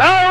so 0.00 0.30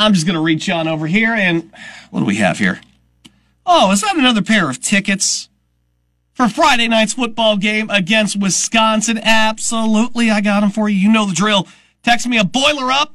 I'm 0.00 0.12
just 0.14 0.26
going 0.26 0.34
to 0.34 0.40
reach 0.40 0.68
on 0.70 0.88
over 0.88 1.06
here 1.06 1.34
and 1.34 1.70
what 2.10 2.20
do 2.20 2.26
we 2.26 2.36
have 2.36 2.56
here? 2.58 2.80
Oh, 3.66 3.92
is 3.92 4.00
that 4.00 4.16
another 4.16 4.40
pair 4.40 4.70
of 4.70 4.80
tickets 4.80 5.50
for 6.32 6.48
Friday 6.48 6.88
night's 6.88 7.12
football 7.12 7.58
game 7.58 7.90
against 7.90 8.40
Wisconsin? 8.40 9.20
Absolutely. 9.22 10.30
I 10.30 10.40
got 10.40 10.60
them 10.60 10.70
for 10.70 10.88
you. 10.88 10.96
You 10.96 11.12
know 11.12 11.26
the 11.26 11.34
drill. 11.34 11.68
Text 12.02 12.26
me 12.26 12.38
a 12.38 12.44
boiler 12.44 12.90
up 12.90 13.12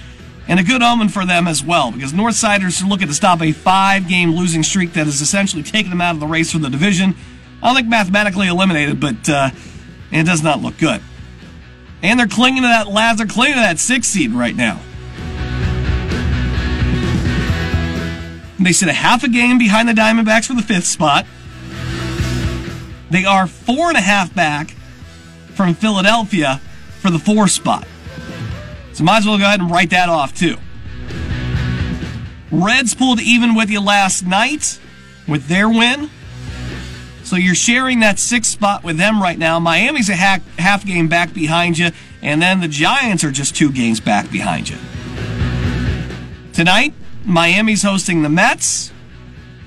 and 0.49 0.59
a 0.59 0.63
good 0.63 0.83
omen 0.83 1.11
for 1.11 1.27
them 1.27 1.47
as 1.47 1.63
well, 1.63 1.93
because 1.93 2.15
Northsiders 2.15 2.83
are 2.83 2.89
looking 2.89 3.09
to 3.09 3.15
stop 3.15 3.43
a 3.43 3.53
five-game 3.53 4.31
losing 4.31 4.63
streak 4.63 4.95
that 4.95 5.05
has 5.05 5.21
essentially 5.21 5.63
taken 5.63 5.91
them 5.91 6.01
out 6.01 6.15
of 6.15 6.21
the 6.21 6.27
race 6.27 6.53
for 6.53 6.59
the 6.59 6.71
division. 6.71 7.15
I 7.63 7.75
think 7.75 7.87
mathematically 7.87 8.49
eliminated, 8.49 8.99
but 8.99 9.29
uh, 9.29 9.51
it 10.11 10.25
does 10.25 10.43
not 10.43 10.63
look 10.63 10.79
good. 10.79 11.03
And 12.03 12.19
they're 12.19 12.27
clinging 12.27 12.63
to 12.63 12.69
that 12.69 12.89
last, 12.89 13.19
they're 13.19 13.27
clinging 13.27 13.57
to 13.57 13.61
that 13.61 13.79
sixth 13.79 14.11
seed 14.11 14.33
right 14.33 14.55
now. 14.55 14.81
They 18.61 18.73
sit 18.73 18.89
a 18.89 18.93
half 18.93 19.23
a 19.23 19.29
game 19.29 19.59
behind 19.59 19.89
the 19.89 19.93
Diamondbacks 19.93 20.47
for 20.47 20.55
the 20.55 20.63
fifth 20.63 20.87
spot. 20.87 21.27
They 23.11 23.25
are 23.25 23.47
four 23.47 23.89
and 23.89 23.97
a 23.97 24.01
half 24.01 24.35
back 24.35 24.71
from 25.55 25.75
Philadelphia 25.75 26.61
for 27.01 27.11
the 27.11 27.19
fourth 27.19 27.53
spot. 27.53 27.87
So 28.93 29.05
might 29.05 29.19
as 29.19 29.27
well 29.27 29.39
go 29.39 29.45
ahead 29.45 29.61
and 29.61 29.71
write 29.71 29.91
that 29.91 30.09
off 30.09 30.35
too. 30.35 30.57
Reds 32.51 32.95
pulled 32.95 33.21
even 33.21 33.55
with 33.55 33.71
you 33.71 33.81
last 33.81 34.27
night 34.27 34.81
with 35.27 35.47
their 35.47 35.69
win. 35.69 36.11
So 37.29 37.37
you're 37.37 37.55
sharing 37.55 38.01
that 38.01 38.19
sixth 38.19 38.51
spot 38.51 38.83
with 38.83 38.97
them 38.97 39.21
right 39.21 39.37
now. 39.37 39.61
Miami's 39.61 40.09
a 40.09 40.15
half, 40.15 40.43
half 40.59 40.87
game 40.87 41.09
back 41.09 41.35
behind 41.35 41.77
you, 41.77 41.91
and 42.23 42.41
then 42.41 42.61
the 42.61 42.69
Giants 42.69 43.23
are 43.23 43.31
just 43.31 43.55
two 43.55 43.71
games 43.71 44.01
back 44.01 44.33
behind 44.33 44.71
you. 44.71 44.79
Tonight, 46.55 46.95
Miami's 47.27 47.83
hosting 47.83 48.23
the 48.23 48.31
Mets. 48.31 48.91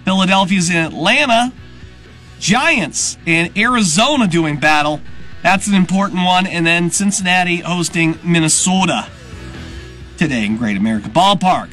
Philadelphia's 0.06 0.72
in 0.72 0.78
Atlanta. 0.78 1.54
Giants 2.40 3.20
in 3.28 3.56
Arizona 3.56 4.28
doing 4.28 4.60
battle. 4.60 5.00
That's 5.44 5.68
an 5.68 5.76
important 5.76 6.26
one. 6.26 6.48
And 6.48 6.66
then 6.66 6.90
Cincinnati 6.90 7.58
hosting 7.58 8.18
Minnesota 8.24 9.08
today 10.18 10.48
in 10.48 10.58
Great 10.58 10.78
America 10.78 11.10
Ballpark. 11.10 11.70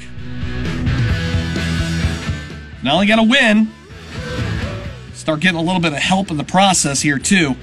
Not 2.83 2.93
only 2.93 3.07
got 3.07 3.17
to 3.17 3.23
win, 3.23 3.73
start 5.29 5.41
getting 5.41 5.61
a 5.61 5.63
little 5.63 5.83
bit 5.83 5.93
of 5.93 5.99
help 5.99 6.31
in 6.31 6.39
the 6.39 6.43
process 6.43 7.03
here 7.03 7.19
too. 7.19 7.55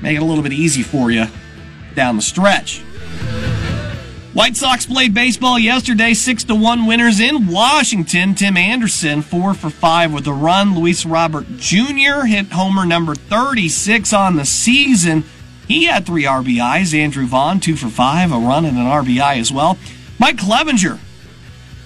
Make 0.00 0.16
it 0.16 0.22
a 0.22 0.24
little 0.24 0.44
bit 0.44 0.52
easy 0.52 0.84
for 0.84 1.10
you 1.10 1.24
down 1.96 2.14
the 2.14 2.22
stretch. 2.22 2.78
White 4.32 4.54
Sox 4.54 4.86
played 4.86 5.12
baseball 5.12 5.58
yesterday, 5.58 6.14
six 6.14 6.44
to 6.44 6.54
one 6.54 6.86
winners 6.86 7.18
in 7.18 7.48
Washington. 7.48 8.36
Tim 8.36 8.56
Anderson 8.56 9.22
four 9.22 9.52
for 9.52 9.68
five 9.68 10.12
with 10.12 10.28
a 10.28 10.32
run. 10.32 10.78
Luis 10.78 11.04
Robert 11.04 11.48
Jr. 11.56 12.24
hit 12.24 12.52
homer 12.52 12.86
number 12.86 13.16
36 13.16 14.12
on 14.12 14.36
the 14.36 14.44
season. 14.44 15.24
He 15.66 15.86
had 15.86 16.06
three 16.06 16.22
RBIs. 16.22 16.96
Andrew 16.96 17.26
Vaughn 17.26 17.58
two 17.58 17.74
for 17.74 17.88
five, 17.88 18.30
a 18.30 18.38
run 18.38 18.64
and 18.64 18.78
an 18.78 18.84
RBI 18.84 19.40
as 19.40 19.50
well. 19.50 19.76
Mike 20.20 20.36
Clevinger 20.36 21.00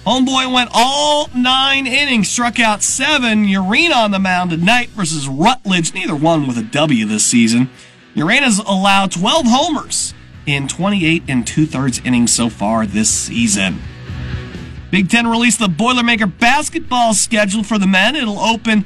Homeboy 0.05 0.51
went 0.51 0.71
all 0.73 1.29
nine 1.35 1.85
innings, 1.85 2.27
struck 2.27 2.59
out 2.59 2.81
seven. 2.81 3.45
Urena 3.45 3.95
on 3.95 4.11
the 4.11 4.17
mound 4.17 4.49
tonight 4.49 4.89
versus 4.89 5.27
Rutledge, 5.27 5.93
neither 5.93 6.15
one 6.15 6.47
with 6.47 6.57
a 6.57 6.63
W 6.63 7.05
this 7.05 7.23
season. 7.23 7.69
Urena's 8.15 8.57
allowed 8.59 9.11
12 9.11 9.45
homers 9.47 10.15
in 10.47 10.67
28 10.67 11.23
and 11.27 11.45
two 11.45 11.67
thirds 11.67 12.01
innings 12.03 12.33
so 12.33 12.49
far 12.49 12.87
this 12.87 13.11
season. 13.11 13.79
Big 14.89 15.07
Ten 15.07 15.27
released 15.27 15.59
the 15.59 15.67
Boilermaker 15.67 16.37
basketball 16.39 17.13
schedule 17.13 17.63
for 17.63 17.77
the 17.77 17.87
men. 17.87 18.15
It'll 18.15 18.39
open 18.39 18.85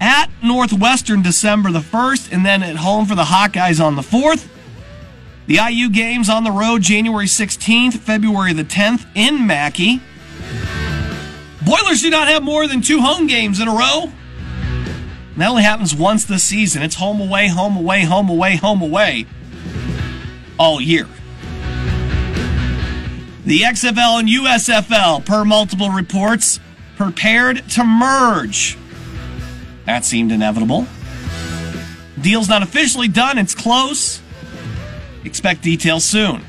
at 0.00 0.28
Northwestern 0.42 1.22
December 1.22 1.70
the 1.70 1.80
1st 1.80 2.32
and 2.32 2.44
then 2.44 2.62
at 2.62 2.76
home 2.76 3.04
for 3.04 3.14
the 3.14 3.24
Hawkeyes 3.24 3.84
on 3.84 3.96
the 3.96 4.02
4th. 4.02 4.48
The 5.46 5.56
IU 5.56 5.90
games 5.90 6.30
on 6.30 6.42
the 6.42 6.50
road 6.50 6.80
January 6.80 7.26
16th, 7.26 7.98
February 7.98 8.54
the 8.54 8.64
10th 8.64 9.06
in 9.14 9.46
Mackey. 9.46 10.00
Boilers 11.64 12.02
do 12.02 12.10
not 12.10 12.28
have 12.28 12.42
more 12.42 12.68
than 12.68 12.82
two 12.82 13.00
home 13.00 13.26
games 13.26 13.58
in 13.58 13.68
a 13.68 13.72
row. 13.72 14.12
That 15.36 15.48
only 15.48 15.62
happens 15.62 15.94
once 15.94 16.24
this 16.24 16.44
season. 16.44 16.82
It's 16.82 16.94
home 16.94 17.20
away, 17.20 17.48
home 17.48 17.76
away, 17.76 18.04
home 18.04 18.28
away, 18.28 18.56
home 18.56 18.82
away 18.82 19.26
all 20.58 20.80
year. 20.80 21.08
The 23.44 23.60
XFL 23.60 24.20
and 24.20 24.28
USFL, 24.28 25.24
per 25.24 25.44
multiple 25.44 25.90
reports, 25.90 26.60
prepared 26.96 27.68
to 27.70 27.84
merge. 27.84 28.78
That 29.86 30.04
seemed 30.04 30.32
inevitable. 30.32 30.86
Deal's 32.20 32.48
not 32.48 32.62
officially 32.62 33.08
done, 33.08 33.38
it's 33.38 33.54
close. 33.54 34.20
Expect 35.24 35.62
details 35.62 36.04
soon. 36.04 36.42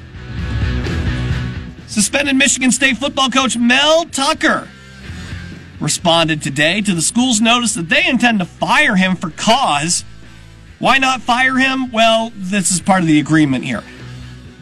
Suspended 1.87 2.35
Michigan 2.35 2.71
State 2.71 2.97
football 2.97 3.29
coach 3.29 3.57
Mel 3.57 4.05
Tucker 4.05 4.67
responded 5.79 6.41
today 6.41 6.81
to 6.81 6.93
the 6.93 7.01
school's 7.01 7.41
notice 7.41 7.73
that 7.73 7.89
they 7.89 8.05
intend 8.07 8.39
to 8.39 8.45
fire 8.45 8.95
him 8.95 9.15
for 9.15 9.29
cause. 9.29 10.03
Why 10.79 10.97
not 10.97 11.21
fire 11.21 11.57
him? 11.57 11.91
Well, 11.91 12.31
this 12.35 12.71
is 12.71 12.81
part 12.81 13.01
of 13.01 13.07
the 13.07 13.19
agreement 13.19 13.63
here. 13.63 13.83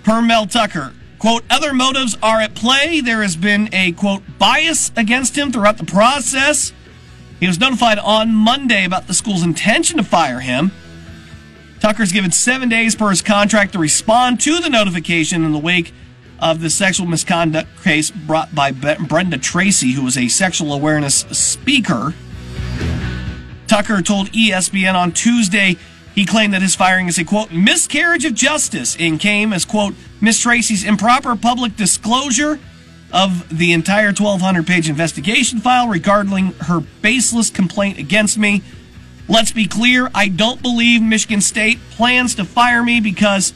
Per 0.04 0.22
Mel 0.22 0.46
Tucker, 0.46 0.94
quote, 1.20 1.44
other 1.50 1.74
motives 1.74 2.18
are 2.22 2.42
at 2.42 2.56
play. 2.56 3.02
There 3.02 3.22
has 3.22 3.36
been 3.36 3.70
a, 3.74 3.94
quote, 3.94 4.24
bias 4.38 4.92
against 4.96 5.38
him 5.38 5.52
throughout 5.52 5.78
the 5.78 5.86
process. 5.86 6.74
He 7.40 7.48
was 7.48 7.60
notified 7.60 8.00
on 8.00 8.34
Monday 8.34 8.86
about 8.86 9.08
the 9.08 9.14
school's 9.14 9.44
intention 9.44 9.98
to 9.98 10.04
fire 10.04 10.40
him. 10.40 10.72
Tucker's 11.80 12.14
given 12.14 12.32
seven 12.32 12.70
days 12.70 12.96
per 12.96 13.10
his 13.10 13.22
contract 13.22 13.74
to 13.74 13.80
respond 13.80 14.40
to 14.42 14.60
the 14.60 14.70
notification 14.70 15.44
in 15.44 15.52
the 15.52 15.60
wake 15.60 15.94
of 16.40 16.62
the 16.62 16.70
sexual 16.70 17.06
misconduct 17.08 17.68
case 17.84 18.12
brought 18.12 18.54
by 18.54 18.72
Brenda 18.72 19.38
Tracy, 19.38 19.94
who 19.94 20.04
was 20.04 20.18
a 20.18 20.28
sexual 20.28 20.74
awareness 20.74 21.22
speaker. 21.32 22.14
Tucker 23.68 24.02
told 24.02 24.28
ESPN 24.32 24.94
on 24.94 25.12
Tuesday 25.12 25.78
he 26.14 26.26
claimed 26.26 26.54
that 26.54 26.62
his 26.62 26.76
firing 26.76 27.08
is 27.08 27.18
a 27.18 27.26
quote 27.26 27.52
miscarriage 27.52 28.26
of 28.26 28.34
justice 28.36 28.96
and 29.00 29.20
came 29.20 29.52
as 29.52 29.66
quote 29.66 29.96
Miss 30.22 30.40
Tracy's 30.40 30.84
improper 30.84 31.36
public 31.36 31.76
disclosure 31.76 32.60
of 33.12 33.58
the 33.58 33.74
entire 33.74 34.08
1,200 34.08 34.66
page 34.66 34.90
investigation 34.90 35.60
file 35.60 35.88
regarding 35.88 36.54
her 36.62 36.82
baseless 37.02 37.50
complaint 37.50 37.98
against 37.98 38.38
me. 38.38 38.62
Let's 39.28 39.52
be 39.52 39.68
clear, 39.68 40.10
I 40.14 40.28
don't 40.28 40.62
believe 40.62 41.02
Michigan 41.02 41.42
State 41.42 41.80
plans 41.92 42.36
to 42.36 42.46
fire 42.46 42.84
me 42.84 43.00
because 43.00 43.54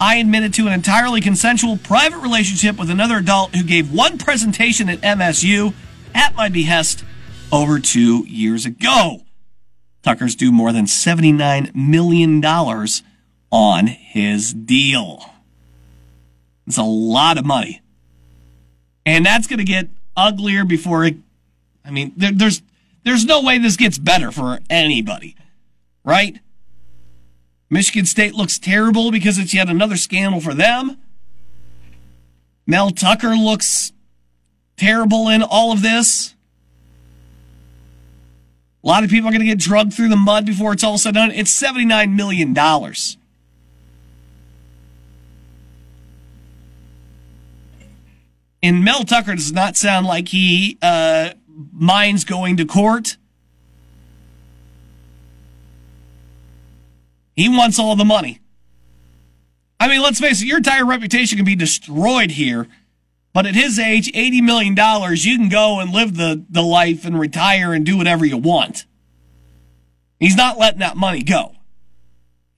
I 0.00 0.16
admitted 0.16 0.52
to 0.54 0.66
an 0.66 0.72
entirely 0.72 1.20
consensual 1.20 1.76
private 1.76 2.18
relationship 2.18 2.78
with 2.78 2.90
another 2.90 3.18
adult 3.18 3.54
who 3.54 3.62
gave 3.62 3.92
one 3.92 4.18
presentation 4.18 4.88
at 4.88 5.00
MSU 5.00 5.72
at 6.14 6.34
my 6.34 6.48
behest 6.48 7.04
over 7.52 7.78
two 7.78 8.24
years 8.26 8.66
ago. 8.66 9.22
Tucker's 10.02 10.34
due 10.34 10.52
more 10.52 10.72
than 10.72 10.84
$79 10.84 11.74
million 11.74 12.44
on 13.50 13.86
his 13.86 14.52
deal. 14.52 15.24
It's 16.66 16.76
a 16.76 16.82
lot 16.82 17.38
of 17.38 17.46
money. 17.46 17.80
And 19.06 19.24
that's 19.24 19.46
going 19.46 19.58
to 19.58 19.64
get 19.64 19.88
uglier 20.16 20.64
before 20.64 21.04
it. 21.04 21.16
I 21.84 21.90
mean, 21.90 22.12
there, 22.16 22.32
there's 22.32 22.62
there's 23.04 23.24
no 23.26 23.42
way 23.42 23.58
this 23.58 23.76
gets 23.76 23.98
better 23.98 24.32
for 24.32 24.60
anybody, 24.70 25.36
right? 26.04 26.38
Michigan 27.70 28.06
State 28.06 28.34
looks 28.34 28.58
terrible 28.58 29.10
because 29.10 29.38
it's 29.38 29.54
yet 29.54 29.68
another 29.68 29.96
scandal 29.96 30.40
for 30.40 30.54
them. 30.54 30.98
Mel 32.66 32.90
Tucker 32.90 33.34
looks 33.34 33.92
terrible 34.76 35.28
in 35.28 35.42
all 35.42 35.72
of 35.72 35.82
this. 35.82 36.34
A 38.82 38.86
lot 38.86 39.02
of 39.02 39.10
people 39.10 39.28
are 39.28 39.32
going 39.32 39.40
to 39.40 39.46
get 39.46 39.58
drugged 39.58 39.94
through 39.94 40.08
the 40.08 40.16
mud 40.16 40.44
before 40.44 40.72
it's 40.72 40.84
all 40.84 40.98
said 40.98 41.16
and 41.16 41.30
done. 41.30 41.38
It's 41.38 41.62
$79 41.62 42.14
million. 42.14 42.54
And 48.62 48.84
Mel 48.84 49.04
Tucker 49.04 49.34
does 49.34 49.52
not 49.52 49.76
sound 49.76 50.06
like 50.06 50.28
he 50.28 50.78
uh, 50.82 51.30
minds 51.72 52.24
going 52.24 52.56
to 52.58 52.64
court. 52.64 53.16
He 57.34 57.48
wants 57.48 57.78
all 57.78 57.96
the 57.96 58.04
money. 58.04 58.40
I 59.80 59.88
mean, 59.88 60.02
let's 60.02 60.20
face 60.20 60.40
it, 60.40 60.46
your 60.46 60.58
entire 60.58 60.86
reputation 60.86 61.36
can 61.36 61.44
be 61.44 61.56
destroyed 61.56 62.30
here. 62.30 62.68
But 63.32 63.46
at 63.46 63.54
his 63.56 63.78
age, 63.78 64.12
$80 64.12 64.42
million, 64.42 64.76
you 65.16 65.36
can 65.36 65.48
go 65.48 65.80
and 65.80 65.92
live 65.92 66.16
the, 66.16 66.44
the 66.48 66.62
life 66.62 67.04
and 67.04 67.18
retire 67.18 67.72
and 67.72 67.84
do 67.84 67.96
whatever 67.96 68.24
you 68.24 68.38
want. 68.38 68.86
He's 70.20 70.36
not 70.36 70.58
letting 70.58 70.78
that 70.78 70.96
money 70.96 71.22
go. 71.22 71.56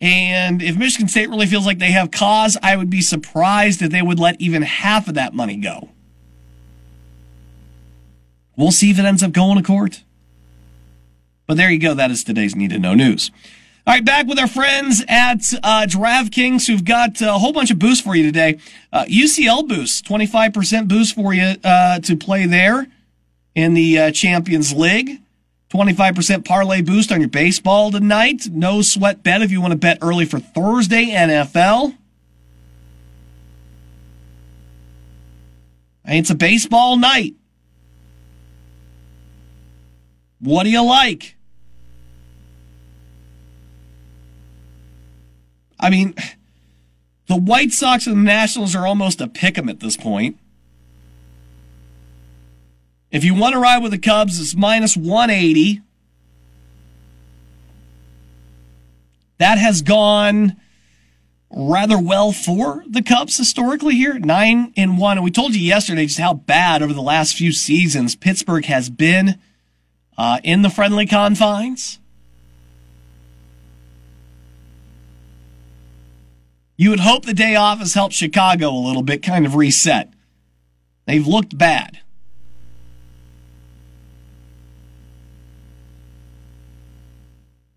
And 0.00 0.62
if 0.62 0.76
Michigan 0.76 1.08
State 1.08 1.30
really 1.30 1.46
feels 1.46 1.64
like 1.64 1.78
they 1.78 1.92
have 1.92 2.10
cause, 2.10 2.58
I 2.62 2.76
would 2.76 2.90
be 2.90 3.00
surprised 3.00 3.80
if 3.80 3.90
they 3.90 4.02
would 4.02 4.20
let 4.20 4.38
even 4.40 4.60
half 4.60 5.08
of 5.08 5.14
that 5.14 5.32
money 5.32 5.56
go. 5.56 5.90
We'll 8.56 8.72
see 8.72 8.90
if 8.90 8.98
it 8.98 9.04
ends 9.04 9.22
up 9.22 9.32
going 9.32 9.56
to 9.56 9.62
court. 9.62 10.02
But 11.46 11.56
there 11.56 11.70
you 11.70 11.78
go. 11.78 11.94
That 11.94 12.10
is 12.10 12.24
today's 12.24 12.54
Need 12.54 12.70
to 12.70 12.78
Know 12.78 12.94
News. 12.94 13.30
All 13.88 13.94
right, 13.94 14.04
back 14.04 14.26
with 14.26 14.40
our 14.40 14.48
friends 14.48 15.00
at 15.06 15.54
uh, 15.62 15.86
DraftKings 15.88 16.66
who've 16.66 16.84
got 16.84 17.20
a 17.22 17.34
whole 17.34 17.52
bunch 17.52 17.70
of 17.70 17.78
boosts 17.78 18.02
for 18.02 18.16
you 18.16 18.24
today. 18.24 18.58
Uh, 18.92 19.04
UCL 19.04 19.68
boost, 19.68 20.04
25% 20.06 20.88
boost 20.88 21.14
for 21.14 21.32
you 21.32 21.54
uh, 21.62 22.00
to 22.00 22.16
play 22.16 22.46
there 22.46 22.88
in 23.54 23.74
the 23.74 23.96
uh, 23.96 24.10
Champions 24.10 24.72
League. 24.72 25.20
25% 25.70 26.44
parlay 26.44 26.82
boost 26.82 27.12
on 27.12 27.20
your 27.20 27.28
baseball 27.28 27.92
tonight. 27.92 28.48
No 28.50 28.82
sweat 28.82 29.22
bet 29.22 29.40
if 29.40 29.52
you 29.52 29.60
want 29.60 29.70
to 29.70 29.78
bet 29.78 29.98
early 30.02 30.24
for 30.24 30.40
Thursday 30.40 31.06
NFL. 31.06 31.96
It's 36.06 36.30
a 36.30 36.34
baseball 36.34 36.96
night. 36.96 37.36
What 40.40 40.64
do 40.64 40.70
you 40.70 40.84
like? 40.84 41.35
I 45.78 45.90
mean, 45.90 46.14
the 47.28 47.36
White 47.36 47.72
Sox 47.72 48.06
and 48.06 48.16
the 48.16 48.22
Nationals 48.22 48.74
are 48.74 48.86
almost 48.86 49.20
a 49.20 49.28
pick 49.28 49.58
'em 49.58 49.68
at 49.68 49.80
this 49.80 49.96
point. 49.96 50.38
If 53.10 53.24
you 53.24 53.34
want 53.34 53.54
to 53.54 53.60
ride 53.60 53.82
with 53.82 53.92
the 53.92 53.98
Cubs, 53.98 54.40
it's 54.40 54.54
minus 54.54 54.96
180. 54.96 55.80
That 59.38 59.58
has 59.58 59.82
gone 59.82 60.56
rather 61.50 61.98
well 61.98 62.32
for 62.32 62.84
the 62.88 63.02
Cubs 63.02 63.36
historically 63.36 63.94
here, 63.94 64.18
nine 64.18 64.72
and 64.76 64.98
one. 64.98 65.18
And 65.18 65.24
we 65.24 65.30
told 65.30 65.54
you 65.54 65.60
yesterday 65.60 66.06
just 66.06 66.18
how 66.18 66.34
bad 66.34 66.82
over 66.82 66.92
the 66.92 67.02
last 67.02 67.36
few 67.36 67.52
seasons 67.52 68.16
Pittsburgh 68.16 68.64
has 68.66 68.90
been 68.90 69.38
uh, 70.18 70.40
in 70.42 70.62
the 70.62 70.70
friendly 70.70 71.06
confines. 71.06 71.98
You 76.76 76.90
would 76.90 77.00
hope 77.00 77.24
the 77.24 77.34
day 77.34 77.56
off 77.56 77.78
has 77.78 77.94
helped 77.94 78.14
Chicago 78.14 78.70
a 78.70 78.86
little 78.86 79.02
bit, 79.02 79.22
kind 79.22 79.46
of 79.46 79.54
reset. 79.54 80.12
They've 81.06 81.26
looked 81.26 81.56
bad. 81.56 82.00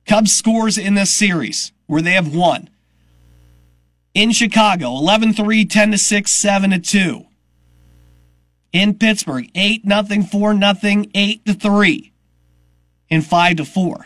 Cubs 0.05 0.33
scores 0.33 0.77
in 0.77 0.95
this 0.95 1.13
series 1.13 1.71
where 1.85 2.01
they 2.01 2.13
have 2.13 2.33
won. 2.33 2.69
In 4.15 4.31
Chicago, 4.31 4.87
11 4.87 5.33
3, 5.33 5.65
10 5.65 5.97
6, 5.97 6.31
7 6.31 6.81
2. 6.81 7.25
In 8.73 8.95
Pittsburgh, 8.95 9.49
8 9.53 9.83
0, 9.87 10.23
4 10.23 10.59
0, 10.59 11.03
8 11.13 11.41
3 11.45 12.13
and 13.11 13.25
5 13.25 13.57
to 13.57 13.65
4. 13.65 14.05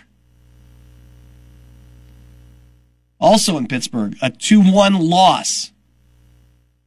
Also 3.24 3.56
in 3.56 3.68
Pittsburgh, 3.68 4.18
a 4.22 4.30
2-1 4.30 5.10
loss. 5.10 5.72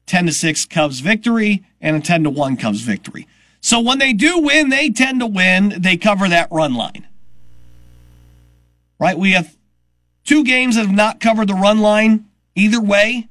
10 0.04 0.26
to 0.26 0.32
6 0.32 0.66
Cubs 0.66 1.00
victory 1.00 1.64
and 1.80 1.96
a 1.96 2.00
10 2.00 2.24
to 2.24 2.30
1 2.30 2.58
Cubs 2.58 2.82
victory. 2.82 3.26
So 3.62 3.80
when 3.80 3.98
they 3.98 4.12
do 4.12 4.40
win, 4.40 4.68
they 4.68 4.90
tend 4.90 5.20
to 5.20 5.26
win. 5.26 5.74
They 5.78 5.96
cover 5.96 6.28
that 6.28 6.48
run 6.52 6.74
line. 6.74 7.08
Right? 9.00 9.18
We 9.18 9.32
have 9.32 9.56
two 10.24 10.44
games 10.44 10.76
that 10.76 10.86
have 10.86 10.94
not 10.94 11.20
covered 11.20 11.48
the 11.48 11.54
run 11.54 11.80
line 11.80 12.26
either 12.54 12.82
way. 12.82 13.28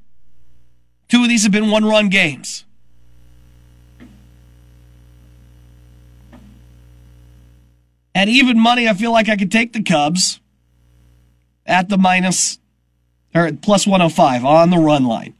Two 1.07 1.21
of 1.21 1.29
these 1.29 1.43
have 1.43 1.51
been 1.51 1.69
one 1.69 1.85
run 1.85 2.09
games. 2.09 2.65
At 8.15 8.29
even 8.29 8.59
money, 8.59 8.89
I 8.89 8.95
feel 8.95 9.11
like 9.11 9.29
I 9.29 9.37
could 9.37 9.51
take 9.51 9.73
the 9.73 9.83
Cubs 9.83 10.39
at 11.67 11.87
the 11.87 11.97
minus 11.97 12.57
or 13.35 13.51
plus 13.51 13.85
105 13.85 14.45
on 14.45 14.69
the 14.69 14.77
run 14.77 15.03
line. 15.03 15.35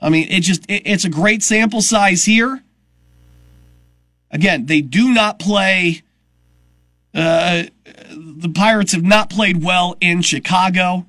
I 0.00 0.08
mean, 0.08 0.28
it 0.30 0.40
just 0.40 0.64
it, 0.70 0.82
it's 0.86 1.04
a 1.04 1.10
great 1.10 1.42
sample 1.42 1.82
size 1.82 2.24
here. 2.24 2.62
Again, 4.30 4.66
they 4.66 4.80
do 4.80 5.12
not 5.12 5.38
play 5.38 6.02
uh, 7.14 7.64
the 8.10 8.48
Pirates 8.48 8.92
have 8.92 9.04
not 9.04 9.30
played 9.30 9.62
well 9.62 9.96
in 10.00 10.22
Chicago. 10.22 11.06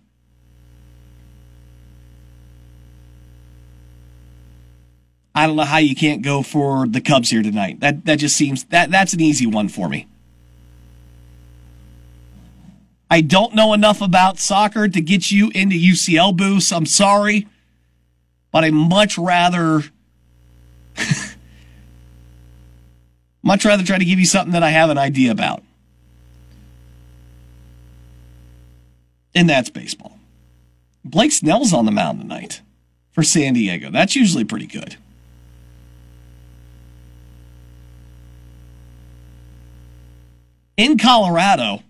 I 5.33 5.47
don't 5.47 5.57
know 5.57 5.63
how 5.63 5.79
you 5.79 5.95
can't 5.95 6.21
go 6.21 6.43
for 6.43 6.87
the 6.87 7.01
Cubs 7.01 7.29
here 7.29 7.43
tonight. 7.43 7.81
That 7.81 8.05
that 8.05 8.19
just 8.19 8.37
seems 8.37 8.63
that 8.65 8.89
that's 8.89 9.13
an 9.13 9.19
easy 9.19 9.45
one 9.45 9.67
for 9.67 9.89
me. 9.89 10.07
I 13.09 13.21
don't 13.21 13.53
know 13.55 13.73
enough 13.73 14.01
about 14.01 14.39
soccer 14.39 14.87
to 14.87 15.01
get 15.01 15.31
you 15.31 15.51
into 15.53 15.75
UCL 15.75 16.35
boosts. 16.35 16.71
I'm 16.71 16.85
sorry, 16.85 17.47
but 18.51 18.63
I 18.63 18.71
much 18.71 19.17
rather 19.17 19.83
much 23.43 23.65
rather 23.65 23.83
try 23.83 23.97
to 23.97 24.05
give 24.05 24.19
you 24.19 24.25
something 24.25 24.53
that 24.53 24.63
I 24.63 24.71
have 24.71 24.89
an 24.89 24.97
idea 24.97 25.31
about. 25.31 25.61
And 29.33 29.49
that's 29.49 29.69
baseball. 29.69 30.17
Blake 31.03 31.31
Snell's 31.31 31.73
on 31.73 31.85
the 31.85 31.91
mound 31.91 32.21
tonight 32.21 32.61
for 33.11 33.21
San 33.21 33.53
Diego. 33.53 33.91
That's 33.91 34.15
usually 34.15 34.45
pretty 34.45 34.67
good. 34.67 34.95
in 40.77 40.97
Colorado, 40.97 41.81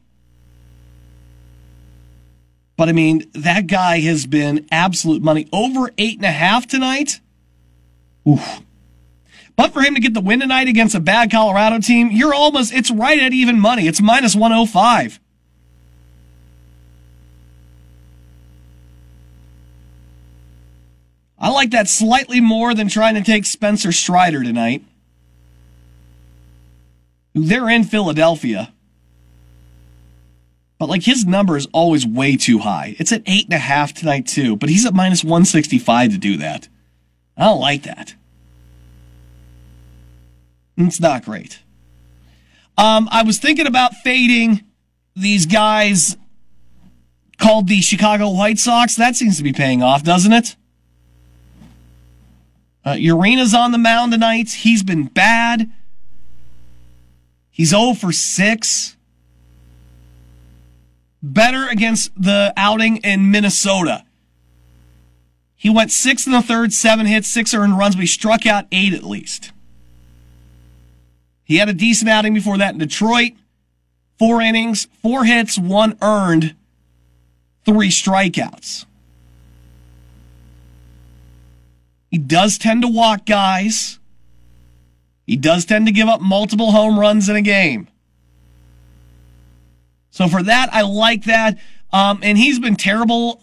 But 2.77 2.89
I 2.89 2.91
mean, 2.91 3.29
that 3.33 3.67
guy 3.67 3.99
has 4.01 4.25
been 4.25 4.67
absolute 4.71 5.21
money. 5.21 5.47
Over 5.53 5.91
eight 5.97 6.17
and 6.17 6.25
a 6.25 6.31
half 6.31 6.67
tonight. 6.67 7.21
Oof. 8.27 8.61
But 9.55 9.71
for 9.71 9.81
him 9.81 9.95
to 9.95 10.01
get 10.01 10.13
the 10.13 10.21
win 10.21 10.41
tonight 10.41 10.67
against 10.67 10.95
a 10.95 10.99
bad 10.99 11.31
Colorado 11.31 11.79
team, 11.79 12.09
you're 12.11 12.33
almost, 12.33 12.73
it's 12.73 12.91
right 12.91 13.19
at 13.19 13.31
even 13.31 13.59
money. 13.59 13.87
It's 13.87 14.01
minus 14.01 14.35
105. 14.35 15.19
I 21.37 21.49
like 21.49 21.71
that 21.71 21.87
slightly 21.87 22.41
more 22.41 22.73
than 22.73 22.89
trying 22.89 23.15
to 23.15 23.21
take 23.21 23.45
Spencer 23.45 23.91
Strider 23.91 24.43
tonight. 24.43 24.83
They're 27.33 27.69
in 27.69 27.83
Philadelphia. 27.83 28.73
But 30.77 30.89
like 30.89 31.03
his 31.03 31.25
number 31.25 31.55
is 31.55 31.67
always 31.71 32.05
way 32.05 32.35
too 32.35 32.59
high. 32.59 32.95
It's 32.99 33.11
at 33.11 33.23
eight 33.25 33.45
and 33.45 33.53
a 33.53 33.59
half 33.59 33.93
tonight 33.93 34.27
too, 34.27 34.55
but 34.57 34.69
he's 34.69 34.85
at 34.85 34.93
minus 34.93 35.23
165 35.23 36.11
to 36.11 36.17
do 36.17 36.37
that. 36.37 36.67
I 37.37 37.45
don't 37.45 37.61
like 37.61 37.83
that. 37.83 38.15
It's 40.77 40.99
not 40.99 41.23
great. 41.23 41.61
Um, 42.77 43.07
I 43.11 43.23
was 43.23 43.39
thinking 43.39 43.67
about 43.67 43.93
fading 43.95 44.63
these 45.15 45.45
guys 45.45 46.17
called 47.37 47.67
the 47.67 47.81
Chicago 47.81 48.29
White 48.29 48.59
Sox. 48.59 48.95
That 48.95 49.15
seems 49.15 49.37
to 49.37 49.43
be 49.43 49.53
paying 49.53 49.81
off, 49.81 50.03
doesn't 50.03 50.33
it? 50.33 50.55
Uh, 52.83 52.93
Urena's 52.93 53.53
on 53.53 53.71
the 53.71 53.77
mound 53.77 54.11
tonight. 54.11 54.49
He's 54.49 54.83
been 54.83 55.05
bad. 55.05 55.71
He's 57.49 57.69
0 57.69 57.93
for 57.93 58.11
6. 58.11 58.94
Better 61.27 61.67
against 61.67 62.11
the 62.21 62.53
outing 62.55 62.97
in 62.97 63.31
Minnesota. 63.31 64.05
He 65.55 65.71
went 65.71 65.91
six 65.91 66.27
in 66.27 66.33
the 66.33 66.43
third, 66.43 66.71
seven 66.71 67.07
hits, 67.07 67.27
six 67.27 67.51
earned 67.51 67.79
runs, 67.79 67.95
but 67.95 68.01
he 68.01 68.07
struck 68.07 68.45
out 68.45 68.67
eight 68.71 68.93
at 68.93 69.03
least. 69.03 69.51
He 71.43 71.57
had 71.57 71.67
a 71.67 71.73
decent 71.73 72.11
outing 72.11 72.35
before 72.35 72.59
that 72.59 72.73
in 72.73 72.79
Detroit. 72.79 73.31
Four 74.19 74.39
innings, 74.39 74.87
four 75.01 75.25
hits, 75.25 75.57
one 75.57 75.97
earned, 75.99 76.55
three 77.65 77.89
strikeouts. 77.89 78.85
He 82.11 82.19
does 82.19 82.59
tend 82.59 82.83
to 82.83 82.87
walk 82.87 83.25
guys. 83.25 83.97
He 85.25 85.37
does 85.37 85.65
tend 85.65 85.87
to 85.87 85.91
give 85.91 86.07
up 86.07 86.21
multiple 86.21 86.71
home 86.71 86.99
runs 86.99 87.29
in 87.29 87.35
a 87.35 87.41
game. 87.41 87.87
So 90.15 90.29
for 90.29 90.41
that, 90.43 90.69
I 90.71 90.83
like 90.83 91.25
that. 91.25 91.57
Um, 91.91 92.21
and 92.23 92.37
he's 92.37 92.57
been 92.57 92.77
terrible, 92.77 93.37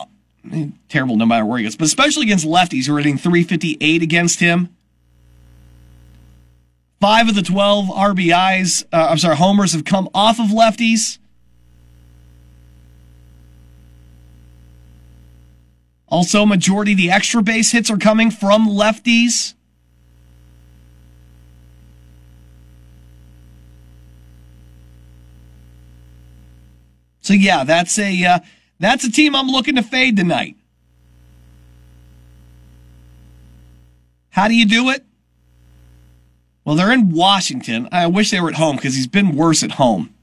terrible 0.89 1.19
no 1.19 1.27
matter 1.27 1.45
where 1.45 1.59
he 1.59 1.65
goes, 1.65 1.77
but 1.77 1.85
especially 1.85 2.23
against 2.23 2.47
lefties 2.47 2.87
who 2.87 2.95
are 2.95 2.99
hitting 2.99 3.19
358 3.19 4.01
against 4.01 4.41
him. 4.41 4.75
Five 6.99 7.29
of 7.29 7.35
the 7.35 7.43
12 7.43 7.89
RBIs, 7.89 8.87
uh, 8.91 9.09
I'm 9.11 9.19
sorry, 9.19 9.37
homers 9.37 9.75
have 9.75 9.85
come 9.85 10.09
off 10.15 10.41
of 10.41 10.47
lefties. 10.47 11.19
Also, 16.09 16.47
majority 16.47 16.93
of 16.93 16.97
the 16.97 17.11
extra 17.11 17.43
base 17.43 17.73
hits 17.73 17.91
are 17.91 17.99
coming 17.99 18.31
from 18.31 18.67
lefties. 18.67 19.53
So 27.23 27.33
yeah, 27.35 27.65
that's 27.65 27.99
a 27.99 28.25
uh, 28.25 28.39
that's 28.79 29.05
a 29.05 29.11
team 29.11 29.35
I'm 29.35 29.49
looking 29.49 29.77
to 29.77 29.83
fade 29.83 30.17
tonight. 30.17 30.57
How 34.31 34.49
do 34.49 34.55
you 34.55 34.67
do 34.67 34.91
it? 34.91 35.05
Well, 36.65 36.77
they're 36.77 36.93
in 36.93 37.11
Washington. 37.11 37.89
I 37.93 38.07
wish 38.07 38.31
they 38.31 38.41
were 38.41 38.49
at 38.49 38.55
home 38.55 38.77
because 38.77 38.95
he's 38.95 39.07
been 39.07 39.37
worse 39.37 39.63
at 39.63 39.73
home. 39.73 40.15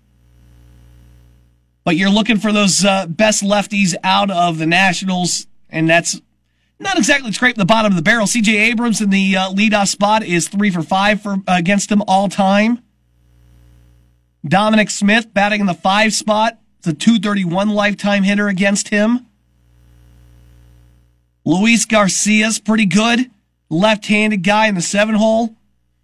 But 1.83 1.95
you're 1.95 2.09
looking 2.09 2.37
for 2.37 2.51
those 2.51 2.83
uh, 2.83 3.07
best 3.07 3.43
lefties 3.43 3.95
out 4.03 4.29
of 4.29 4.57
the 4.57 4.65
Nationals, 4.65 5.47
and 5.69 5.89
that's 5.89 6.19
not 6.79 6.97
exactly 6.97 7.31
scraping 7.31 7.59
the 7.59 7.65
bottom 7.65 7.91
of 7.91 7.95
the 7.95 8.01
barrel. 8.01 8.27
C.J. 8.27 8.55
Abrams 8.57 9.01
in 9.01 9.09
the 9.09 9.35
uh, 9.35 9.49
leadoff 9.51 9.87
spot 9.87 10.23
is 10.23 10.47
three 10.47 10.71
for 10.71 10.81
five 10.81 11.21
for 11.21 11.37
against 11.47 11.91
him 11.91 12.01
all 12.07 12.29
time. 12.29 12.81
Dominic 14.45 14.89
Smith 14.89 15.33
batting 15.33 15.61
in 15.61 15.67
the 15.67 15.73
five 15.73 16.13
spot. 16.13 16.57
A 16.85 16.93
231 16.93 17.69
lifetime 17.69 18.23
hitter 18.23 18.47
against 18.47 18.89
him. 18.89 19.27
Luis 21.45 21.85
Garcia's 21.85 22.59
pretty 22.59 22.85
good. 22.85 23.29
Left 23.69 24.05
handed 24.05 24.43
guy 24.43 24.67
in 24.67 24.75
the 24.75 24.81
seven 24.81 25.15
hole. 25.15 25.55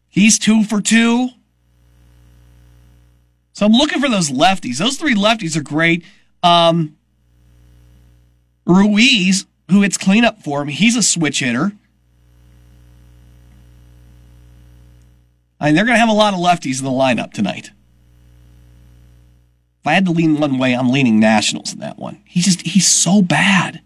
He's 0.09 0.37
two 0.37 0.63
for 0.63 0.81
two. 0.81 1.29
So 3.53 3.65
I'm 3.65 3.71
looking 3.71 4.01
for 4.01 4.09
those 4.09 4.29
lefties. 4.29 4.77
Those 4.77 4.97
three 4.97 5.15
lefties 5.15 5.55
are 5.55 5.63
great. 5.63 6.03
Um, 6.43 6.97
Ruiz, 8.65 9.45
who 9.71 9.81
hits 9.81 9.97
cleanup 9.97 10.43
for 10.43 10.61
him, 10.61 10.67
he's 10.67 10.95
a 10.95 11.03
switch 11.03 11.39
hitter. 11.39 11.71
I 15.59 15.67
mean, 15.67 15.75
they're 15.75 15.85
going 15.85 15.95
to 15.95 15.99
have 15.99 16.09
a 16.09 16.13
lot 16.13 16.33
of 16.33 16.39
lefties 16.39 16.79
in 16.79 16.85
the 16.85 16.91
lineup 16.91 17.31
tonight. 17.31 17.71
If 19.85 19.89
I 19.89 19.93
had 19.93 20.05
to 20.05 20.11
lean 20.11 20.39
one 20.39 20.57
way, 20.57 20.73
I'm 20.73 20.89
leaning 20.89 21.19
Nationals 21.19 21.71
in 21.71 21.79
that 21.81 21.99
one. 21.99 22.19
He's 22.25 22.45
just, 22.45 22.61
he's 22.61 22.87
so 22.87 23.21
bad. 23.21 23.81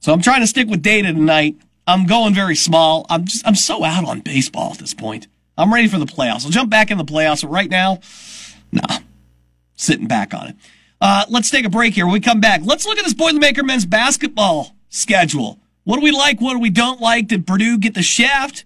So 0.00 0.10
I'm 0.10 0.22
trying 0.22 0.40
to 0.40 0.46
stick 0.46 0.66
with 0.66 0.80
data 0.80 1.12
tonight. 1.12 1.56
I'm 1.86 2.06
going 2.06 2.32
very 2.32 2.56
small. 2.56 3.04
I'm 3.10 3.26
just, 3.26 3.46
I'm 3.46 3.54
so 3.54 3.84
out 3.84 4.06
on 4.06 4.20
baseball 4.20 4.72
at 4.72 4.78
this 4.78 4.94
point. 4.94 5.26
I'm 5.58 5.70
ready 5.70 5.86
for 5.86 5.98
the 5.98 6.06
playoffs. 6.06 6.46
I'll 6.46 6.50
jump 6.50 6.70
back 6.70 6.90
in 6.90 6.96
the 6.96 7.04
playoffs, 7.04 7.42
but 7.42 7.48
right 7.48 7.68
now, 7.68 8.00
nah, 8.72 9.00
sitting 9.74 10.08
back 10.08 10.32
on 10.32 10.48
it. 10.48 10.56
Uh, 11.02 11.26
let's 11.28 11.50
take 11.50 11.66
a 11.66 11.70
break 11.70 11.92
here. 11.92 12.06
When 12.06 12.14
we 12.14 12.20
come 12.20 12.40
back, 12.40 12.62
let's 12.64 12.86
look 12.86 12.96
at 12.96 13.04
this 13.04 13.12
Boilermaker 13.12 13.66
men's 13.66 13.84
basketball 13.84 14.74
schedule. 14.88 15.58
What 15.82 15.96
do 15.96 16.02
we 16.02 16.10
like? 16.10 16.40
What 16.40 16.54
do 16.54 16.58
we 16.58 16.70
don't 16.70 17.02
like? 17.02 17.28
Did 17.28 17.46
Purdue 17.46 17.76
get 17.76 17.92
the 17.92 18.02
shaft? 18.02 18.64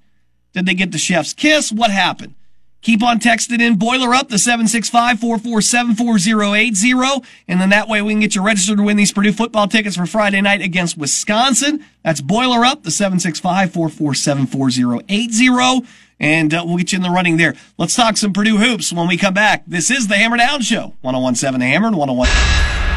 Did 0.52 0.64
they 0.66 0.74
get 0.74 0.92
the 0.92 0.98
chef's 0.98 1.32
kiss? 1.32 1.72
What 1.72 1.90
happened? 1.90 2.36
Keep 2.80 3.02
on 3.02 3.18
texting 3.18 3.60
in 3.60 3.76
Boiler 3.76 4.14
Up, 4.14 4.28
the 4.28 4.36
765-447-4080. 4.36 7.24
And 7.48 7.60
then 7.60 7.70
that 7.70 7.88
way 7.88 8.00
we 8.02 8.12
can 8.12 8.20
get 8.20 8.36
you 8.36 8.42
registered 8.42 8.76
to 8.78 8.84
win 8.84 8.96
these 8.96 9.10
Purdue 9.12 9.32
football 9.32 9.66
tickets 9.66 9.96
for 9.96 10.06
Friday 10.06 10.40
night 10.40 10.62
against 10.62 10.96
Wisconsin. 10.96 11.84
That's 12.04 12.20
Boiler 12.20 12.64
Up, 12.64 12.84
the 12.84 12.90
765-447-4080. 12.90 15.86
And 16.20 16.52
uh, 16.54 16.62
we'll 16.66 16.78
get 16.78 16.92
you 16.92 16.96
in 16.96 17.02
the 17.02 17.10
running 17.10 17.36
there. 17.36 17.54
Let's 17.78 17.94
talk 17.96 18.16
some 18.16 18.32
Purdue 18.32 18.58
hoops 18.58 18.92
when 18.92 19.06
we 19.08 19.16
come 19.16 19.34
back. 19.34 19.64
This 19.66 19.90
is 19.90 20.06
the 20.08 20.16
Hammer 20.16 20.36
Down 20.36 20.62
Show. 20.62 20.94
1017 21.02 21.60
The 21.60 21.66
Hammer 21.66 21.88
and 21.88 21.96
101. 21.96 22.87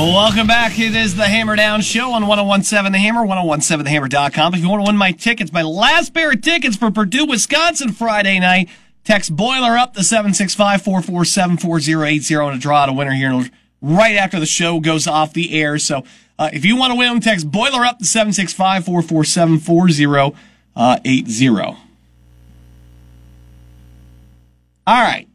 Welcome 0.00 0.46
back. 0.46 0.78
It 0.78 0.96
is 0.96 1.14
the 1.14 1.28
Hammer 1.28 1.56
Down 1.56 1.82
Show 1.82 2.12
on 2.12 2.26
1017 2.26 2.90
The 2.90 2.98
Hammer, 2.98 3.26
1017thehammer.com. 3.26 4.54
If 4.54 4.60
you 4.60 4.68
want 4.70 4.82
to 4.82 4.88
win 4.88 4.96
my 4.96 5.12
tickets, 5.12 5.52
my 5.52 5.60
last 5.60 6.14
pair 6.14 6.32
of 6.32 6.40
tickets 6.40 6.74
for 6.74 6.90
Purdue, 6.90 7.26
Wisconsin 7.26 7.92
Friday 7.92 8.40
night, 8.40 8.70
text 9.04 9.36
Boiler 9.36 9.76
up 9.76 9.92
the 9.92 10.02
765 10.02 10.80
447 10.80 11.58
4080 11.58 12.34
and 12.34 12.56
a 12.56 12.58
draw 12.58 12.86
to 12.86 12.94
winner 12.94 13.12
here 13.12 13.50
right 13.82 14.16
after 14.16 14.40
the 14.40 14.46
show 14.46 14.80
goes 14.80 15.06
off 15.06 15.34
the 15.34 15.52
air. 15.52 15.78
So 15.78 16.02
uh, 16.38 16.48
if 16.50 16.64
you 16.64 16.76
want 16.76 16.92
to 16.92 16.98
win 16.98 17.20
text 17.20 17.50
Boiler 17.50 17.84
up 17.84 17.98
the 17.98 18.06
765 18.06 18.86
447 18.86 19.58
4080. 19.58 21.48
All 21.50 21.76
right. 24.86 25.28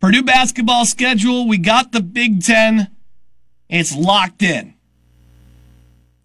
Purdue 0.00 0.22
basketball 0.22 0.86
schedule. 0.86 1.46
We 1.46 1.58
got 1.58 1.92
the 1.92 2.00
Big 2.00 2.42
Ten. 2.42 2.88
It's 3.70 3.96
locked 3.96 4.42
in. 4.42 4.74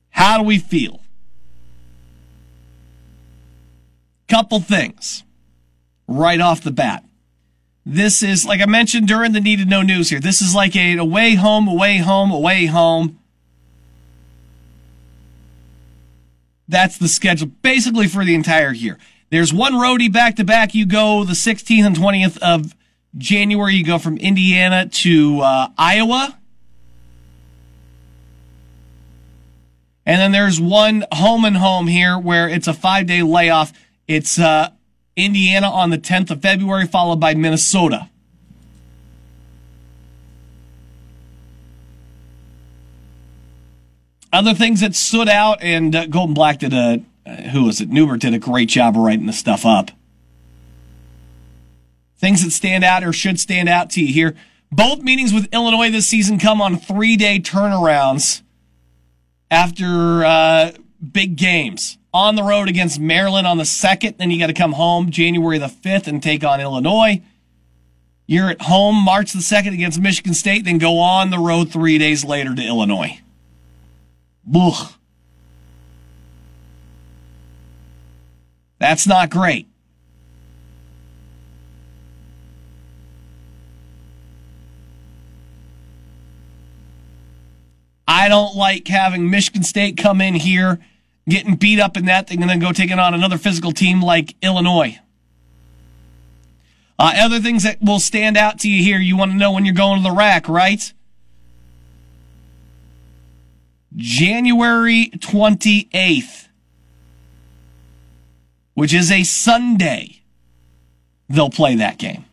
How 0.09 0.39
do 0.39 0.43
we 0.43 0.57
feel? 0.57 1.01
Couple 4.27 4.59
things 4.59 5.23
right 6.07 6.41
off 6.41 6.63
the 6.63 6.71
bat. 6.71 7.03
This 7.85 8.23
is, 8.23 8.45
like 8.45 8.61
I 8.61 8.65
mentioned 8.65 9.07
during 9.07 9.33
the 9.33 9.39
need 9.39 9.59
to 9.59 9.65
know 9.65 9.83
news 9.83 10.09
here, 10.09 10.19
this 10.19 10.41
is 10.41 10.55
like 10.55 10.75
a 10.75 10.97
away 10.97 11.35
home, 11.35 11.67
away 11.67 11.97
home, 11.97 12.31
away 12.31 12.65
home. 12.65 13.19
That's 16.67 16.97
the 16.97 17.07
schedule 17.07 17.51
basically 17.61 18.07
for 18.07 18.25
the 18.25 18.33
entire 18.33 18.73
year. 18.73 18.97
There's 19.29 19.53
one 19.53 19.73
roadie 19.73 20.11
back 20.11 20.37
to 20.37 20.43
back. 20.43 20.73
You 20.73 20.87
go 20.87 21.23
the 21.23 21.33
16th 21.33 21.85
and 21.85 21.95
20th 21.95 22.39
of 22.39 22.75
January. 23.15 23.75
You 23.75 23.85
go 23.85 23.99
from 23.99 24.17
Indiana 24.17 24.87
to 24.87 25.41
uh, 25.41 25.67
Iowa. 25.77 26.39
And 30.05 30.21
then 30.21 30.31
there's 30.31 30.59
one 30.59 31.05
home 31.11 31.45
and 31.45 31.57
home 31.57 31.87
here 31.87 32.17
where 32.17 32.47
it's 32.47 32.67
a 32.67 32.73
five 32.73 33.07
day 33.07 33.23
layoff 33.23 33.73
It's 34.07 34.37
uh, 34.37 34.69
Indiana 35.15 35.69
on 35.69 35.89
the 35.89 35.97
10th 35.97 36.29
of 36.29 36.41
February, 36.41 36.85
followed 36.85 37.19
by 37.19 37.33
Minnesota. 37.33 38.09
Other 44.31 44.53
things 44.53 44.81
that 44.81 44.95
stood 44.95 45.29
out, 45.29 45.59
and 45.61 45.95
uh, 45.95 46.07
Gold 46.07 46.29
and 46.29 46.35
Black 46.35 46.59
did 46.59 46.73
a, 46.73 47.01
uh, 47.25 47.35
who 47.51 47.63
was 47.63 47.79
it? 47.79 47.89
Neubert 47.89 48.19
did 48.19 48.33
a 48.33 48.39
great 48.39 48.67
job 48.67 48.97
of 48.97 49.01
writing 49.01 49.27
the 49.27 49.33
stuff 49.33 49.65
up. 49.65 49.91
Things 52.17 52.43
that 52.43 52.51
stand 52.51 52.83
out 52.83 53.03
or 53.03 53.13
should 53.13 53.39
stand 53.39 53.69
out 53.69 53.89
to 53.91 54.03
you 54.03 54.13
here. 54.13 54.35
Both 54.71 55.01
meetings 55.01 55.33
with 55.33 55.47
Illinois 55.53 55.89
this 55.89 56.07
season 56.07 56.37
come 56.37 56.61
on 56.61 56.75
three 56.75 57.15
day 57.15 57.39
turnarounds 57.39 58.41
after 59.49 60.25
uh, 60.25 60.71
big 61.11 61.35
games. 61.35 61.97
On 62.13 62.35
the 62.35 62.43
road 62.43 62.69
against 62.69 62.99
Maryland 62.99 63.45
on 63.45 63.57
the 63.57 63.63
2nd, 63.63 64.17
then 64.17 64.31
you 64.31 64.39
got 64.39 64.47
to 64.47 64.53
come 64.53 64.73
home 64.73 65.11
January 65.11 65.57
the 65.57 65.67
5th 65.67 66.07
and 66.07 66.23
take 66.23 66.43
on 66.43 66.61
Illinois. 66.61 67.21
You're 68.25 68.49
at 68.49 68.61
home 68.61 68.95
March 68.95 69.33
the 69.33 69.39
2nd 69.39 69.73
against 69.73 69.99
Michigan 69.99 70.33
State, 70.33 70.63
then 70.63 70.77
go 70.77 70.99
on 70.99 71.29
the 71.29 71.39
road 71.39 71.71
three 71.71 71.97
days 71.97 72.23
later 72.23 72.55
to 72.55 72.61
Illinois. 72.61 73.19
Ugh. 74.53 74.93
That's 78.79 79.05
not 79.05 79.29
great. 79.29 79.67
I 88.25 88.27
don't 88.27 88.55
like 88.55 88.87
having 88.87 89.29
Michigan 89.29 89.61
State 89.61 89.97
come 89.97 90.19
in 90.19 90.33
here, 90.33 90.79
getting 91.29 91.57
beat 91.57 91.79
up 91.79 91.95
in 91.95 92.05
that 92.05 92.27
thing, 92.27 92.41
and 92.41 92.49
then 92.49 92.57
go 92.57 92.71
taking 92.71 92.97
on 92.97 93.13
another 93.13 93.37
physical 93.37 93.71
team 93.71 94.01
like 94.01 94.35
Illinois. 94.41 94.97
Uh, 96.97 97.13
other 97.17 97.39
things 97.39 97.61
that 97.61 97.77
will 97.83 97.99
stand 97.99 98.35
out 98.35 98.57
to 98.61 98.67
you 98.67 98.81
here, 98.81 98.97
you 98.97 99.15
want 99.15 99.29
to 99.29 99.37
know 99.37 99.51
when 99.51 99.63
you're 99.63 99.75
going 99.75 100.01
to 100.01 100.09
the 100.09 100.15
rack, 100.15 100.49
right? 100.49 100.91
January 103.95 105.11
28th, 105.17 106.47
which 108.73 108.91
is 108.91 109.11
a 109.11 109.21
Sunday, 109.21 110.23
they'll 111.29 111.51
play 111.51 111.75
that 111.75 111.99
game. 111.99 112.25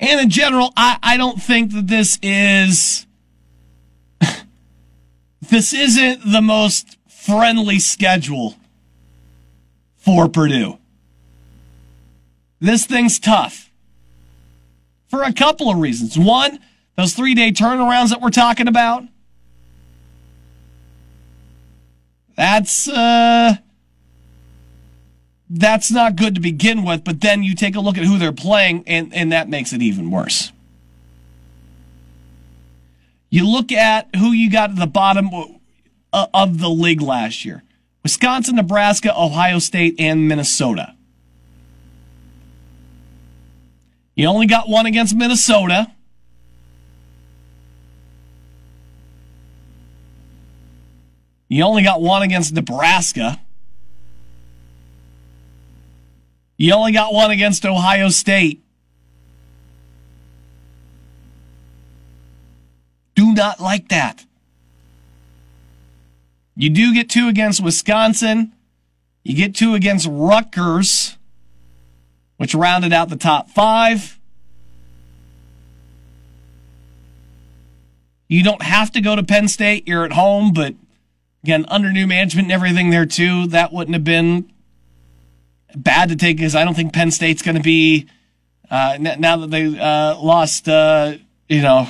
And 0.00 0.20
in 0.20 0.30
general, 0.30 0.72
I, 0.76 0.98
I 1.02 1.16
don't 1.16 1.42
think 1.42 1.72
that 1.72 1.88
this 1.88 2.18
is, 2.22 3.06
this 5.50 5.72
isn't 5.72 6.30
the 6.30 6.40
most 6.40 6.96
friendly 7.08 7.78
schedule 7.78 8.54
for 9.96 10.28
Purdue. 10.28 10.78
This 12.60 12.86
thing's 12.86 13.18
tough 13.18 13.70
for 15.08 15.22
a 15.22 15.32
couple 15.32 15.70
of 15.70 15.78
reasons. 15.78 16.18
One, 16.18 16.60
those 16.96 17.14
three 17.14 17.34
day 17.34 17.50
turnarounds 17.50 18.10
that 18.10 18.20
we're 18.20 18.30
talking 18.30 18.68
about. 18.68 19.04
That's, 22.36 22.88
uh, 22.88 23.56
that's 25.50 25.90
not 25.90 26.16
good 26.16 26.34
to 26.34 26.40
begin 26.40 26.84
with, 26.84 27.04
but 27.04 27.20
then 27.20 27.42
you 27.42 27.54
take 27.54 27.74
a 27.74 27.80
look 27.80 27.96
at 27.96 28.04
who 28.04 28.18
they're 28.18 28.32
playing, 28.32 28.84
and, 28.86 29.14
and 29.14 29.32
that 29.32 29.48
makes 29.48 29.72
it 29.72 29.82
even 29.82 30.10
worse. 30.10 30.52
You 33.30 33.48
look 33.48 33.72
at 33.72 34.14
who 34.16 34.32
you 34.32 34.50
got 34.50 34.70
at 34.70 34.76
the 34.76 34.86
bottom 34.86 35.30
uh, 36.12 36.26
of 36.32 36.58
the 36.58 36.68
league 36.68 37.02
last 37.02 37.44
year 37.44 37.62
Wisconsin, 38.02 38.56
Nebraska, 38.56 39.12
Ohio 39.18 39.58
State, 39.58 39.96
and 39.98 40.28
Minnesota. 40.28 40.94
You 44.14 44.26
only 44.26 44.46
got 44.46 44.68
one 44.68 44.86
against 44.86 45.14
Minnesota. 45.14 45.92
You 51.48 51.62
only 51.62 51.82
got 51.82 52.00
one 52.00 52.22
against 52.22 52.52
Nebraska. 52.52 53.40
You 56.58 56.72
only 56.74 56.90
got 56.90 57.14
one 57.14 57.30
against 57.30 57.64
Ohio 57.64 58.08
State. 58.08 58.62
Do 63.14 63.32
not 63.32 63.60
like 63.60 63.88
that. 63.88 64.24
You 66.56 66.70
do 66.70 66.92
get 66.92 67.08
two 67.08 67.28
against 67.28 67.62
Wisconsin. 67.62 68.52
You 69.22 69.36
get 69.36 69.54
two 69.54 69.74
against 69.74 70.08
Rutgers, 70.10 71.16
which 72.36 72.54
rounded 72.56 72.92
out 72.92 73.08
the 73.08 73.16
top 73.16 73.50
five. 73.50 74.18
You 78.26 78.42
don't 78.42 78.62
have 78.62 78.90
to 78.92 79.00
go 79.00 79.14
to 79.14 79.22
Penn 79.22 79.46
State. 79.46 79.86
You're 79.86 80.04
at 80.04 80.12
home, 80.12 80.52
but 80.52 80.74
again, 81.44 81.64
under 81.68 81.92
new 81.92 82.06
management 82.06 82.46
and 82.46 82.52
everything 82.52 82.90
there 82.90 83.06
too, 83.06 83.46
that 83.48 83.72
wouldn't 83.72 83.94
have 83.94 84.04
been 84.04 84.50
bad 85.74 86.08
to 86.08 86.16
take 86.16 86.36
because 86.36 86.54
I 86.54 86.64
don't 86.64 86.74
think 86.74 86.92
Penn 86.92 87.10
State's 87.10 87.42
going 87.42 87.56
to 87.56 87.62
be 87.62 88.08
uh, 88.70 88.98
now 89.00 89.36
that 89.38 89.50
they 89.50 89.78
uh, 89.78 90.18
lost, 90.18 90.68
uh, 90.68 91.14
you 91.48 91.62
know, 91.62 91.88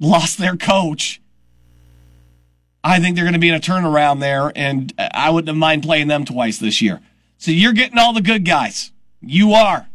lost 0.00 0.38
their 0.38 0.56
coach. 0.56 1.20
I 2.82 3.00
think 3.00 3.16
they're 3.16 3.24
going 3.24 3.34
to 3.34 3.40
be 3.40 3.48
in 3.48 3.54
a 3.54 3.60
turnaround 3.60 4.20
there, 4.20 4.52
and 4.54 4.92
I 4.98 5.30
wouldn't 5.30 5.58
mind 5.58 5.82
playing 5.82 6.08
them 6.08 6.24
twice 6.24 6.58
this 6.58 6.80
year. 6.80 7.00
So 7.36 7.50
you're 7.50 7.72
getting 7.72 7.98
all 7.98 8.12
the 8.12 8.22
good 8.22 8.44
guys. 8.44 8.92
You 9.20 9.52
are. 9.52 9.88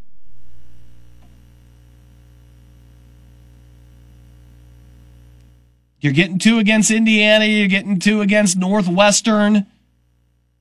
You're 6.02 6.14
getting 6.14 6.40
two 6.40 6.58
against 6.58 6.92
Indiana. 6.92 7.46
You're 7.46 7.68
getting 7.68 8.00
two 8.00 8.22
against 8.22 8.58
Northwestern. 8.58 9.68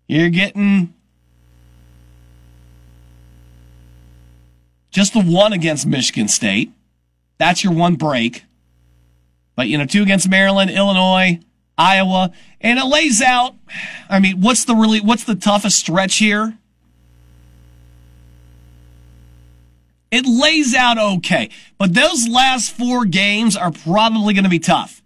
You're 0.07 0.29
getting 0.29 0.95
Just 5.01 5.15
the 5.15 5.23
one 5.23 5.55
against 5.55 5.87
Michigan 5.87 6.29
State. 6.29 6.75
That's 7.39 7.65
your 7.65 7.73
one 7.73 7.95
break. 7.95 8.45
But, 9.57 9.67
you 9.67 9.79
know, 9.79 9.87
two 9.87 10.03
against 10.03 10.29
Maryland, 10.29 10.71
Illinois, 10.71 11.41
Iowa. 11.79 12.33
And 12.61 12.79
it 12.79 12.85
lays 12.85 13.23
out, 13.23 13.55
I 14.11 14.21
mean, 14.21 14.43
what's 14.43 14.67
the 14.67 14.75
really, 14.75 15.01
what's 15.01 15.25
the 15.25 15.37
toughest 15.37 15.79
stretch 15.79 16.17
here? 16.17 16.59
It 20.11 20.27
lays 20.27 20.75
out 20.75 20.99
okay. 20.99 21.49
But 21.79 21.95
those 21.95 22.29
last 22.29 22.77
four 22.77 23.07
games 23.07 23.57
are 23.57 23.73
probably 23.73 24.35
going 24.35 24.45
to 24.45 24.51
be 24.51 24.59
tough. 24.59 25.03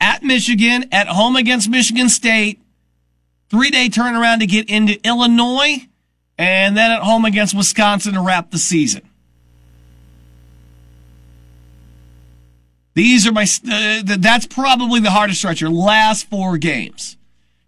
At 0.00 0.24
Michigan, 0.24 0.86
at 0.90 1.06
home 1.06 1.36
against 1.36 1.70
Michigan 1.70 2.08
State, 2.08 2.60
three 3.50 3.70
day 3.70 3.88
turnaround 3.88 4.40
to 4.40 4.48
get 4.48 4.68
into 4.68 4.98
Illinois 5.06 5.86
and 6.38 6.76
then 6.76 6.90
at 6.90 7.02
home 7.02 7.24
against 7.24 7.54
Wisconsin 7.54 8.14
to 8.14 8.20
wrap 8.20 8.50
the 8.50 8.58
season. 8.58 9.02
These 12.94 13.26
are 13.26 13.32
my, 13.32 13.44
uh, 13.44 14.02
that's 14.18 14.46
probably 14.46 15.00
the 15.00 15.10
hardest 15.10 15.38
stretch, 15.38 15.60
your 15.60 15.70
last 15.70 16.28
four 16.28 16.58
games. 16.58 17.16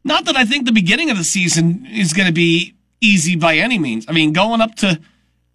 Not 0.04 0.26
that 0.26 0.36
I 0.36 0.44
think 0.44 0.66
the 0.66 0.72
beginning 0.72 1.10
of 1.10 1.16
the 1.16 1.24
season 1.24 1.86
is 1.90 2.12
going 2.12 2.26
to 2.26 2.32
be 2.32 2.74
easy 3.00 3.36
by 3.36 3.56
any 3.56 3.78
means. 3.78 4.04
I 4.06 4.12
mean, 4.12 4.32
going 4.32 4.60
up 4.60 4.74
to 4.76 5.00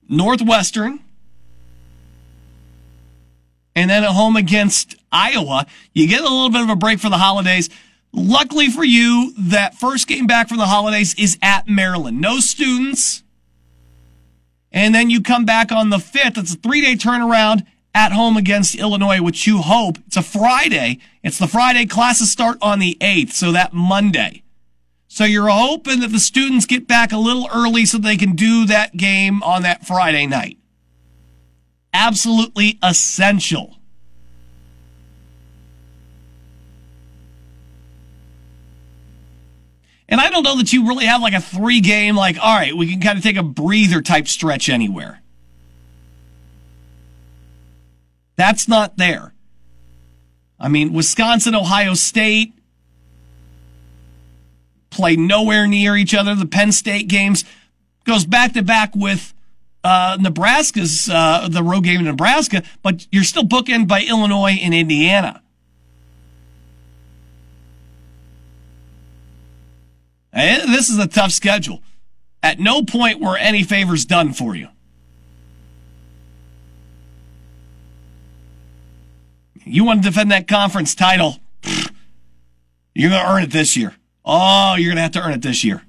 Northwestern 0.07 0.99
and 3.75 3.89
then 3.89 4.03
at 4.03 4.09
home 4.09 4.35
against 4.35 4.95
Iowa, 5.11 5.67
you 5.93 6.07
get 6.07 6.21
a 6.21 6.23
little 6.23 6.49
bit 6.49 6.61
of 6.61 6.69
a 6.69 6.75
break 6.75 6.99
for 6.99 7.09
the 7.09 7.17
holidays. 7.17 7.69
Luckily 8.11 8.69
for 8.69 8.83
you, 8.83 9.33
that 9.37 9.75
first 9.75 10.07
game 10.07 10.25
back 10.25 10.49
from 10.49 10.57
the 10.57 10.65
holidays 10.65 11.13
is 11.15 11.37
at 11.41 11.67
Maryland. 11.67 12.19
No 12.19 12.39
students. 12.39 13.23
And 14.71 14.93
then 14.93 15.09
you 15.09 15.21
come 15.21 15.45
back 15.45 15.71
on 15.71 15.89
the 15.89 15.97
5th. 15.97 16.37
It's 16.37 16.53
a 16.53 16.57
three 16.57 16.81
day 16.81 16.95
turnaround 16.95 17.65
at 17.93 18.11
home 18.11 18.37
against 18.37 18.75
Illinois, 18.75 19.21
which 19.21 19.47
you 19.47 19.59
hope 19.59 19.97
it's 20.07 20.17
a 20.17 20.21
Friday. 20.21 20.99
It's 21.23 21.37
the 21.37 21.47
Friday 21.47 21.85
classes 21.85 22.31
start 22.31 22.57
on 22.61 22.79
the 22.79 22.97
8th, 23.01 23.31
so 23.31 23.51
that 23.51 23.73
Monday. 23.73 24.43
So 25.07 25.23
you're 25.23 25.49
hoping 25.49 26.01
that 26.01 26.11
the 26.11 26.19
students 26.19 26.67
get 26.67 26.87
back 26.87 27.11
a 27.11 27.17
little 27.17 27.49
early 27.53 27.85
so 27.85 27.97
they 27.97 28.15
can 28.15 28.35
do 28.35 28.65
that 28.67 28.95
game 28.95 29.41
on 29.41 29.63
that 29.63 29.85
Friday 29.85 30.27
night. 30.27 30.59
Absolutely 31.93 32.77
essential. 32.83 33.78
And 40.09 40.19
I 40.19 40.31
don't 40.31 40.43
know 40.43 40.57
that 40.57 40.73
you 40.73 40.87
really 40.87 41.05
have 41.05 41.21
like 41.21 41.33
a 41.33 41.39
three 41.39 41.81
game, 41.81 42.15
like, 42.15 42.37
all 42.41 42.55
right, 42.55 42.75
we 42.75 42.91
can 42.91 42.99
kind 42.99 43.17
of 43.17 43.23
take 43.23 43.37
a 43.37 43.43
breather 43.43 44.01
type 44.01 44.27
stretch 44.27 44.67
anywhere. 44.67 45.21
That's 48.35 48.67
not 48.67 48.97
there. 48.97 49.33
I 50.59 50.67
mean, 50.67 50.93
Wisconsin, 50.93 51.53
Ohio 51.55 51.93
State, 51.93 52.53
play 54.89 55.15
nowhere 55.15 55.67
near 55.67 55.95
each 55.95 56.15
other. 56.15 56.33
The 56.33 56.47
Penn 56.47 56.71
State 56.71 57.07
games 57.07 57.45
goes 58.03 58.25
back 58.25 58.53
to 58.53 58.63
back 58.63 58.95
with 58.95 59.33
uh, 59.83 60.17
Nebraska's 60.19 61.07
uh, 61.09 61.47
the 61.49 61.63
road 61.63 61.83
game 61.83 61.99
in 61.99 62.05
Nebraska, 62.05 62.63
but 62.81 63.07
you're 63.11 63.23
still 63.23 63.43
bookend 63.43 63.87
by 63.87 64.01
Illinois 64.01 64.57
and 64.61 64.73
Indiana. 64.73 65.43
And 70.31 70.73
this 70.73 70.89
is 70.89 70.97
a 70.97 71.07
tough 71.07 71.31
schedule. 71.31 71.81
At 72.41 72.59
no 72.59 72.83
point 72.83 73.19
were 73.19 73.37
any 73.37 73.63
favors 73.63 74.05
done 74.05 74.33
for 74.33 74.55
you. 74.55 74.69
You 79.65 79.83
want 79.83 80.03
to 80.03 80.09
defend 80.09 80.31
that 80.31 80.47
conference 80.47 80.95
title? 80.95 81.37
You're 82.95 83.11
going 83.11 83.23
to 83.23 83.29
earn 83.29 83.43
it 83.43 83.51
this 83.51 83.77
year. 83.77 83.95
Oh, 84.25 84.75
you're 84.75 84.89
going 84.89 84.97
to 84.97 85.01
have 85.03 85.11
to 85.11 85.21
earn 85.21 85.33
it 85.33 85.41
this 85.41 85.63
year. 85.63 85.83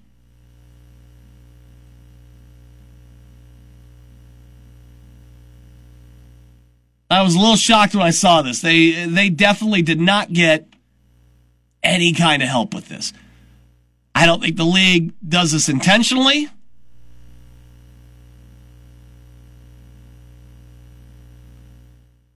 I 7.10 7.22
was 7.22 7.34
a 7.34 7.38
little 7.38 7.56
shocked 7.56 7.94
when 7.94 8.06
I 8.06 8.10
saw 8.10 8.40
this. 8.40 8.60
They 8.60 9.04
they 9.06 9.30
definitely 9.30 9.82
did 9.82 10.00
not 10.00 10.32
get 10.32 10.68
any 11.82 12.12
kind 12.12 12.40
of 12.40 12.48
help 12.48 12.72
with 12.72 12.88
this. 12.88 13.12
I 14.14 14.26
don't 14.26 14.42
think 14.42 14.56
the 14.56 14.64
league 14.64 15.12
does 15.26 15.52
this 15.52 15.68
intentionally. 15.68 16.48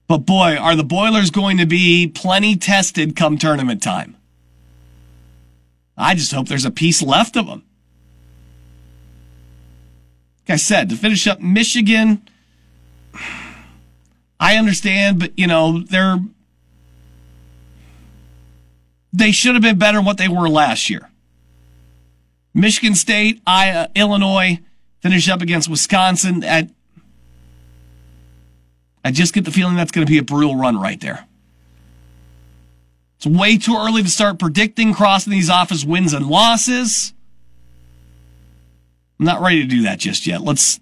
But 0.07 0.19
boy, 0.19 0.55
are 0.55 0.75
the 0.75 0.83
Boilers 0.83 1.31
going 1.31 1.57
to 1.57 1.65
be 1.65 2.07
plenty 2.07 2.55
tested 2.55 3.15
come 3.15 3.37
tournament 3.37 3.81
time. 3.81 4.15
I 5.97 6.13
just 6.15 6.31
hope 6.31 6.47
there's 6.47 6.65
a 6.65 6.71
piece 6.71 7.01
left 7.01 7.35
of 7.35 7.47
them. 7.47 7.63
Like 10.47 10.53
I 10.53 10.57
said, 10.57 10.89
to 10.89 10.95
finish 10.95 11.25
up 11.25 11.39
Michigan, 11.39 12.27
I 14.39 14.57
understand, 14.57 15.19
but 15.19 15.37
you 15.39 15.47
know, 15.47 15.79
they're 15.79 16.19
they 19.11 19.31
should 19.31 19.55
have 19.55 19.61
been 19.63 19.79
better 19.79 19.97
than 19.97 20.05
what 20.05 20.17
they 20.17 20.27
were 20.27 20.49
last 20.49 20.89
year. 20.89 21.09
Michigan 22.55 22.95
State, 22.95 23.41
I, 23.45 23.69
uh, 23.69 23.87
Illinois 23.95 24.59
finish 25.01 25.27
up 25.27 25.41
against 25.41 25.69
Wisconsin. 25.69 26.41
At, 26.43 26.71
I 29.03 29.11
just 29.11 29.33
get 29.33 29.43
the 29.43 29.51
feeling 29.51 29.75
that's 29.75 29.91
going 29.91 30.07
to 30.07 30.09
be 30.09 30.17
a 30.17 30.23
brutal 30.23 30.55
run 30.55 30.79
right 30.79 30.99
there. 30.99 31.27
It's 33.17 33.27
way 33.27 33.57
too 33.57 33.75
early 33.77 34.03
to 34.03 34.09
start 34.09 34.39
predicting 34.39 34.93
crossing 34.93 35.31
these 35.31 35.49
off 35.49 35.71
as 35.71 35.85
wins 35.85 36.13
and 36.13 36.27
losses. 36.27 37.13
I'm 39.19 39.25
not 39.25 39.41
ready 39.41 39.61
to 39.61 39.67
do 39.67 39.83
that 39.83 39.99
just 39.99 40.25
yet. 40.25 40.41
Let's 40.41 40.79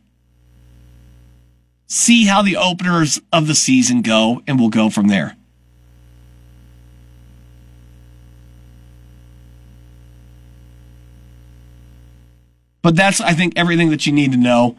see 1.88 2.26
how 2.26 2.44
the 2.44 2.58
openers 2.58 3.20
of 3.32 3.48
the 3.48 3.56
season 3.56 4.04
go, 4.04 4.44
and 4.46 4.60
we'll 4.60 4.70
go 4.70 4.92
from 4.92 5.08
there. 5.08 5.36
But 12.84 12.96
that's, 12.96 13.20
I 13.20 13.34
think, 13.34 13.54
everything 13.56 13.90
that 13.90 14.06
you 14.06 14.12
need 14.12 14.34
to 14.34 14.38
know 14.38 14.78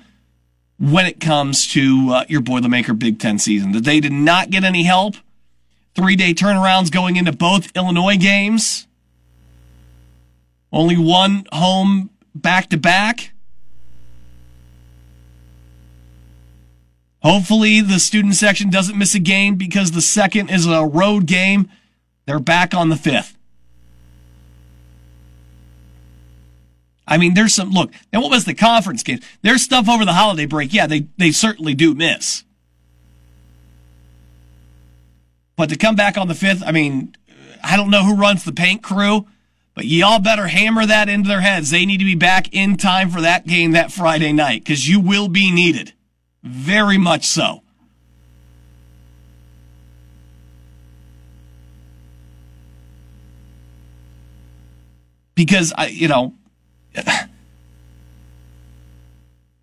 when 0.78 1.06
it 1.06 1.18
comes 1.18 1.66
to 1.68 2.10
uh, 2.10 2.24
your 2.28 2.42
Boilermaker 2.42 2.96
Big 2.96 3.18
Ten 3.18 3.38
season. 3.38 3.72
That 3.72 3.84
they 3.84 3.98
did 3.98 4.12
not 4.12 4.50
get 4.50 4.62
any 4.62 4.84
help. 4.84 5.16
Three 5.96 6.14
day 6.14 6.34
turnarounds 6.34 6.92
going 6.92 7.16
into 7.16 7.32
both 7.32 7.74
Illinois 7.76 8.16
games. 8.16 8.86
Only 10.72 10.98
one 10.98 11.46
home 11.52 12.10
back 12.34 12.68
to 12.70 12.76
back. 12.76 13.32
Hopefully, 17.22 17.80
the 17.80 17.98
student 17.98 18.34
section 18.34 18.68
doesn't 18.68 18.98
miss 18.98 19.14
a 19.14 19.18
game 19.18 19.54
because 19.54 19.92
the 19.92 20.02
second 20.02 20.50
is 20.50 20.66
a 20.66 20.84
road 20.84 21.24
game. 21.24 21.70
They're 22.26 22.38
back 22.38 22.74
on 22.74 22.90
the 22.90 22.96
fifth. 22.96 23.33
I 27.14 27.16
mean, 27.16 27.34
there's 27.34 27.54
some 27.54 27.70
look. 27.70 27.92
And 28.12 28.20
what 28.20 28.32
was 28.32 28.44
the 28.44 28.54
conference 28.54 29.04
game? 29.04 29.20
There's 29.40 29.62
stuff 29.62 29.88
over 29.88 30.04
the 30.04 30.14
holiday 30.14 30.46
break. 30.46 30.74
Yeah, 30.74 30.88
they 30.88 31.06
they 31.16 31.30
certainly 31.30 31.72
do 31.72 31.94
miss. 31.94 32.42
But 35.54 35.68
to 35.68 35.76
come 35.76 35.94
back 35.94 36.18
on 36.18 36.26
the 36.26 36.34
fifth, 36.34 36.64
I 36.66 36.72
mean, 36.72 37.14
I 37.62 37.76
don't 37.76 37.90
know 37.90 38.02
who 38.02 38.16
runs 38.16 38.42
the 38.42 38.50
paint 38.50 38.82
crew, 38.82 39.28
but 39.76 39.84
y'all 39.84 40.18
better 40.18 40.48
hammer 40.48 40.84
that 40.84 41.08
into 41.08 41.28
their 41.28 41.40
heads. 41.40 41.70
They 41.70 41.86
need 41.86 41.98
to 41.98 42.04
be 42.04 42.16
back 42.16 42.52
in 42.52 42.76
time 42.76 43.10
for 43.10 43.20
that 43.20 43.46
game 43.46 43.70
that 43.70 43.92
Friday 43.92 44.32
night 44.32 44.64
because 44.64 44.88
you 44.88 44.98
will 44.98 45.28
be 45.28 45.52
needed, 45.52 45.92
very 46.42 46.98
much 46.98 47.26
so. 47.26 47.62
Because 55.36 55.72
I, 55.78 55.86
you 55.86 56.08
know 56.08 56.34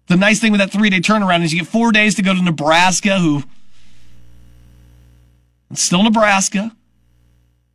the 0.08 0.16
nice 0.18 0.40
thing 0.40 0.52
with 0.52 0.60
that 0.60 0.72
three 0.72 0.90
day 0.90 1.00
turnaround 1.00 1.44
is 1.44 1.54
you 1.54 1.60
get 1.60 1.68
four 1.68 1.92
days 1.92 2.16
to 2.16 2.22
go 2.22 2.34
to 2.34 2.42
Nebraska, 2.42 3.20
who 3.20 3.44
it's 5.70 5.82
still 5.82 6.04
Nebraska. 6.04 6.76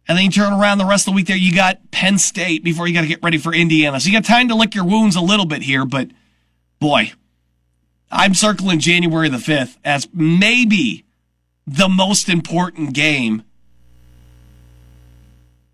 And 0.09 0.17
then 0.17 0.25
you 0.25 0.31
turn 0.31 0.53
around 0.53 0.79
the 0.79 0.85
rest 0.85 1.09
of 1.09 1.13
the 1.13 1.17
week 1.17 1.27
there, 1.27 1.37
you 1.37 1.53
got 1.53 1.91
Penn 1.91 2.19
State 2.19 2.63
before 2.63 2.87
you 2.87 2.95
got 2.95 3.01
to 3.01 3.09
get 3.09 3.23
ready 3.25 3.39
for 3.39 3.53
Indiana. 3.53 3.99
So 3.99 4.07
you 4.07 4.13
got 4.13 4.25
time 4.25 4.49
to 4.49 4.55
lick 4.55 4.75
your 4.75 4.85
wounds 4.85 5.17
a 5.17 5.21
little 5.21 5.47
bit 5.47 5.63
here, 5.63 5.85
but 5.85 6.11
boy, 6.79 7.13
I'm 8.11 8.35
circling 8.35 8.79
January 8.79 9.29
the 9.29 9.39
5th 9.39 9.79
as 9.85 10.09
maybe 10.13 11.05
the 11.67 11.89
most 11.89 12.29
important 12.29 12.93
game 12.95 13.43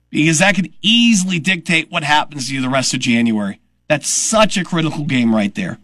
because 0.08 0.38
that 0.38 0.54
could 0.54 0.72
easily 0.82 1.38
dictate 1.38 1.90
what 1.90 2.04
happens 2.04 2.48
to 2.48 2.54
you 2.54 2.60
the 2.60 2.68
rest 2.68 2.94
of 2.94 3.00
January. 3.00 3.60
That's 3.92 4.08
such 4.08 4.56
a 4.56 4.64
critical 4.64 5.04
game 5.04 5.34
right 5.34 5.54
there. 5.54 5.78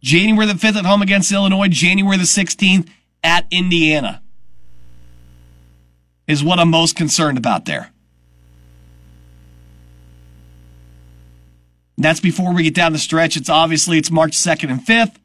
January 0.00 0.46
the 0.46 0.54
5th 0.54 0.76
at 0.76 0.86
home 0.86 1.02
against 1.02 1.30
Illinois, 1.30 1.68
January 1.68 2.16
the 2.16 2.22
16th 2.22 2.88
at 3.22 3.46
Indiana 3.50 4.22
is 6.26 6.42
what 6.42 6.58
I'm 6.58 6.70
most 6.70 6.96
concerned 6.96 7.36
about 7.36 7.66
there. 7.66 7.92
That's 11.98 12.20
before 12.20 12.54
we 12.54 12.62
get 12.62 12.74
down 12.74 12.94
the 12.94 12.98
stretch. 12.98 13.36
It's 13.36 13.50
obviously 13.50 13.98
it's 13.98 14.10
March 14.10 14.32
2nd 14.32 14.70
and 14.70 14.80
5th. 14.80 15.16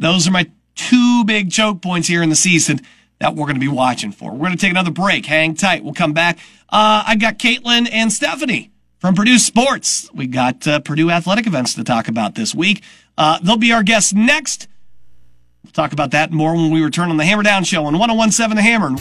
Those 0.00 0.26
are 0.26 0.32
my 0.32 0.50
two 0.74 1.24
big 1.24 1.52
choke 1.52 1.80
points 1.80 2.08
here 2.08 2.24
in 2.24 2.28
the 2.28 2.34
season 2.34 2.80
that 3.18 3.34
we're 3.34 3.46
going 3.46 3.54
to 3.54 3.60
be 3.60 3.68
watching 3.68 4.12
for. 4.12 4.32
We're 4.32 4.38
going 4.46 4.52
to 4.52 4.58
take 4.58 4.70
another 4.70 4.90
break. 4.90 5.26
Hang 5.26 5.54
tight. 5.54 5.84
We'll 5.84 5.94
come 5.94 6.12
back. 6.12 6.38
Uh, 6.68 7.04
I 7.06 7.16
got 7.16 7.38
Caitlin 7.38 7.88
and 7.90 8.12
Stephanie 8.12 8.70
from 8.98 9.14
Purdue 9.14 9.38
Sports. 9.38 10.10
We 10.12 10.26
got 10.26 10.66
uh, 10.66 10.80
Purdue 10.80 11.10
athletic 11.10 11.46
events 11.46 11.74
to 11.74 11.84
talk 11.84 12.08
about 12.08 12.34
this 12.34 12.54
week. 12.54 12.82
Uh, 13.16 13.38
they'll 13.42 13.56
be 13.56 13.72
our 13.72 13.82
guests 13.82 14.12
next. 14.12 14.66
We'll 15.62 15.72
talk 15.72 15.92
about 15.92 16.10
that 16.10 16.32
more 16.32 16.54
when 16.54 16.70
we 16.70 16.82
return 16.82 17.10
on 17.10 17.16
the 17.16 17.24
Hammer 17.24 17.42
Down 17.42 17.64
Show 17.64 17.86
on 17.86 17.98
1017 17.98 18.56
The 18.56 18.62
Hammer. 18.62 18.96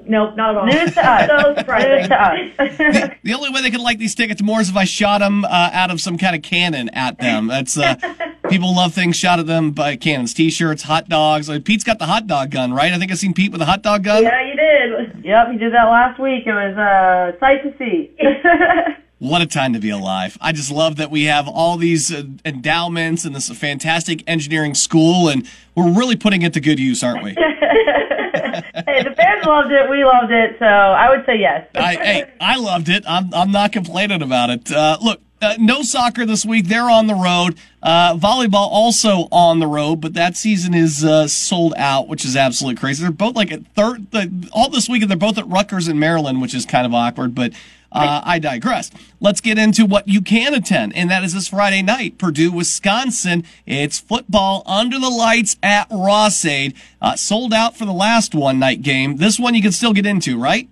Nope, 0.07 0.35
not 0.35 0.51
at 0.51 0.57
all. 0.57 0.65
News 0.65 0.93
to 0.93 1.05
us. 1.05 1.27
So. 1.27 1.53
News 1.53 2.07
to 2.07 2.21
us. 2.21 2.37
The, 2.57 3.15
the 3.23 3.33
only 3.33 3.49
way 3.49 3.61
they 3.61 3.71
could 3.71 3.81
like 3.81 3.97
these 3.99 4.15
tickets 4.15 4.41
more 4.41 4.61
is 4.61 4.69
if 4.69 4.75
I 4.75 4.83
shot 4.83 5.19
them 5.19 5.45
uh, 5.45 5.69
out 5.73 5.91
of 5.91 6.01
some 6.01 6.17
kind 6.17 6.35
of 6.35 6.41
cannon 6.41 6.89
at 6.89 7.19
them. 7.19 7.47
That's 7.47 7.77
uh, 7.77 7.95
people 8.49 8.75
love 8.75 8.93
things 8.93 9.15
shot 9.15 9.39
at 9.39 9.47
them 9.47 9.71
by 9.71 9.95
cannons, 9.95 10.33
t-shirts, 10.33 10.83
hot 10.83 11.09
dogs. 11.09 11.49
Like, 11.49 11.65
Pete's 11.65 11.83
got 11.83 11.99
the 11.99 12.05
hot 12.05 12.27
dog 12.27 12.51
gun, 12.51 12.73
right? 12.73 12.91
I 12.91 12.99
think 12.99 13.11
I've 13.11 13.19
seen 13.19 13.33
Pete 13.33 13.51
with 13.51 13.61
a 13.61 13.65
hot 13.65 13.81
dog 13.81 14.03
gun. 14.03 14.23
yeah, 14.23 14.41
you 14.47 14.55
did. 14.55 15.25
Yep, 15.25 15.51
he 15.51 15.57
did 15.57 15.73
that 15.73 15.85
last 15.85 16.19
week. 16.19 16.45
It 16.45 16.53
was 16.53 16.77
uh, 16.77 17.39
sight 17.39 17.63
to 17.63 17.77
see. 17.77 18.11
What 19.23 19.41
a 19.41 19.45
time 19.45 19.71
to 19.71 19.79
be 19.79 19.89
alive. 19.89 20.37
I 20.41 20.51
just 20.51 20.69
love 20.69 20.97
that 20.97 21.09
we 21.09 21.23
have 21.25 21.47
all 21.47 21.77
these 21.77 22.13
uh, 22.13 22.23
endowments 22.43 23.23
and 23.23 23.33
this 23.33 23.47
fantastic 23.51 24.21
engineering 24.27 24.75
school, 24.75 25.29
and 25.29 25.49
we're 25.75 25.93
really 25.93 26.17
putting 26.17 26.41
it 26.41 26.51
to 26.55 26.59
good 26.59 26.77
use, 26.77 27.01
aren't 27.01 27.23
we? 27.23 27.33
Hey, 28.53 29.03
the 29.03 29.13
fans 29.15 29.45
loved 29.45 29.71
it. 29.71 29.89
We 29.89 30.03
loved 30.03 30.31
it. 30.31 30.57
So 30.59 30.65
I 30.65 31.09
would 31.09 31.25
say 31.25 31.39
yes. 31.39 31.67
I, 31.75 31.95
hey, 31.95 32.31
I 32.39 32.57
loved 32.57 32.89
it. 32.89 33.03
I'm, 33.07 33.33
I'm 33.33 33.51
not 33.51 33.71
complaining 33.71 34.21
about 34.21 34.49
it. 34.49 34.71
Uh, 34.71 34.97
look, 35.01 35.21
uh, 35.41 35.55
no 35.59 35.81
soccer 35.81 36.25
this 36.25 36.45
week. 36.45 36.67
They're 36.67 36.89
on 36.89 37.07
the 37.07 37.15
road. 37.15 37.57
Uh, 37.81 38.15
volleyball 38.15 38.69
also 38.71 39.27
on 39.31 39.59
the 39.59 39.67
road, 39.67 39.99
but 39.99 40.13
that 40.13 40.37
season 40.37 40.73
is 40.73 41.03
uh, 41.03 41.27
sold 41.27 41.73
out, 41.75 42.07
which 42.07 42.23
is 42.23 42.37
absolutely 42.37 42.79
crazy. 42.79 43.03
They're 43.03 43.11
both 43.11 43.35
like 43.35 43.51
at 43.51 43.65
third, 43.73 44.07
all 44.53 44.69
this 44.69 44.87
weekend. 44.87 45.11
They're 45.11 45.17
both 45.17 45.37
at 45.37 45.47
Rutgers 45.47 45.89
in 45.89 45.99
Maryland, 45.99 46.41
which 46.41 46.53
is 46.53 46.65
kind 46.65 46.85
of 46.85 46.93
awkward, 46.93 47.35
but 47.35 47.51
uh, 47.93 48.21
I 48.23 48.39
digress. 48.39 48.91
Let's 49.19 49.41
get 49.41 49.57
into 49.57 49.85
what 49.85 50.07
you 50.07 50.21
can 50.21 50.53
attend, 50.53 50.95
and 50.95 51.09
that 51.09 51.23
is 51.23 51.33
this 51.33 51.47
Friday 51.47 51.81
night, 51.81 52.17
Purdue, 52.17 52.51
Wisconsin. 52.51 53.43
It's 53.65 53.99
football 53.99 54.63
under 54.65 54.99
the 54.99 55.09
lights 55.09 55.57
at 55.63 55.87
Ross-Ade. 55.91 56.75
Uh, 57.01 57.15
sold 57.15 57.53
out 57.53 57.77
for 57.77 57.85
the 57.85 57.93
last 57.93 58.33
one 58.35 58.59
night 58.59 58.81
game. 58.81 59.17
This 59.17 59.39
one 59.39 59.55
you 59.55 59.61
can 59.61 59.71
still 59.71 59.93
get 59.93 60.05
into, 60.05 60.39
right? 60.39 60.67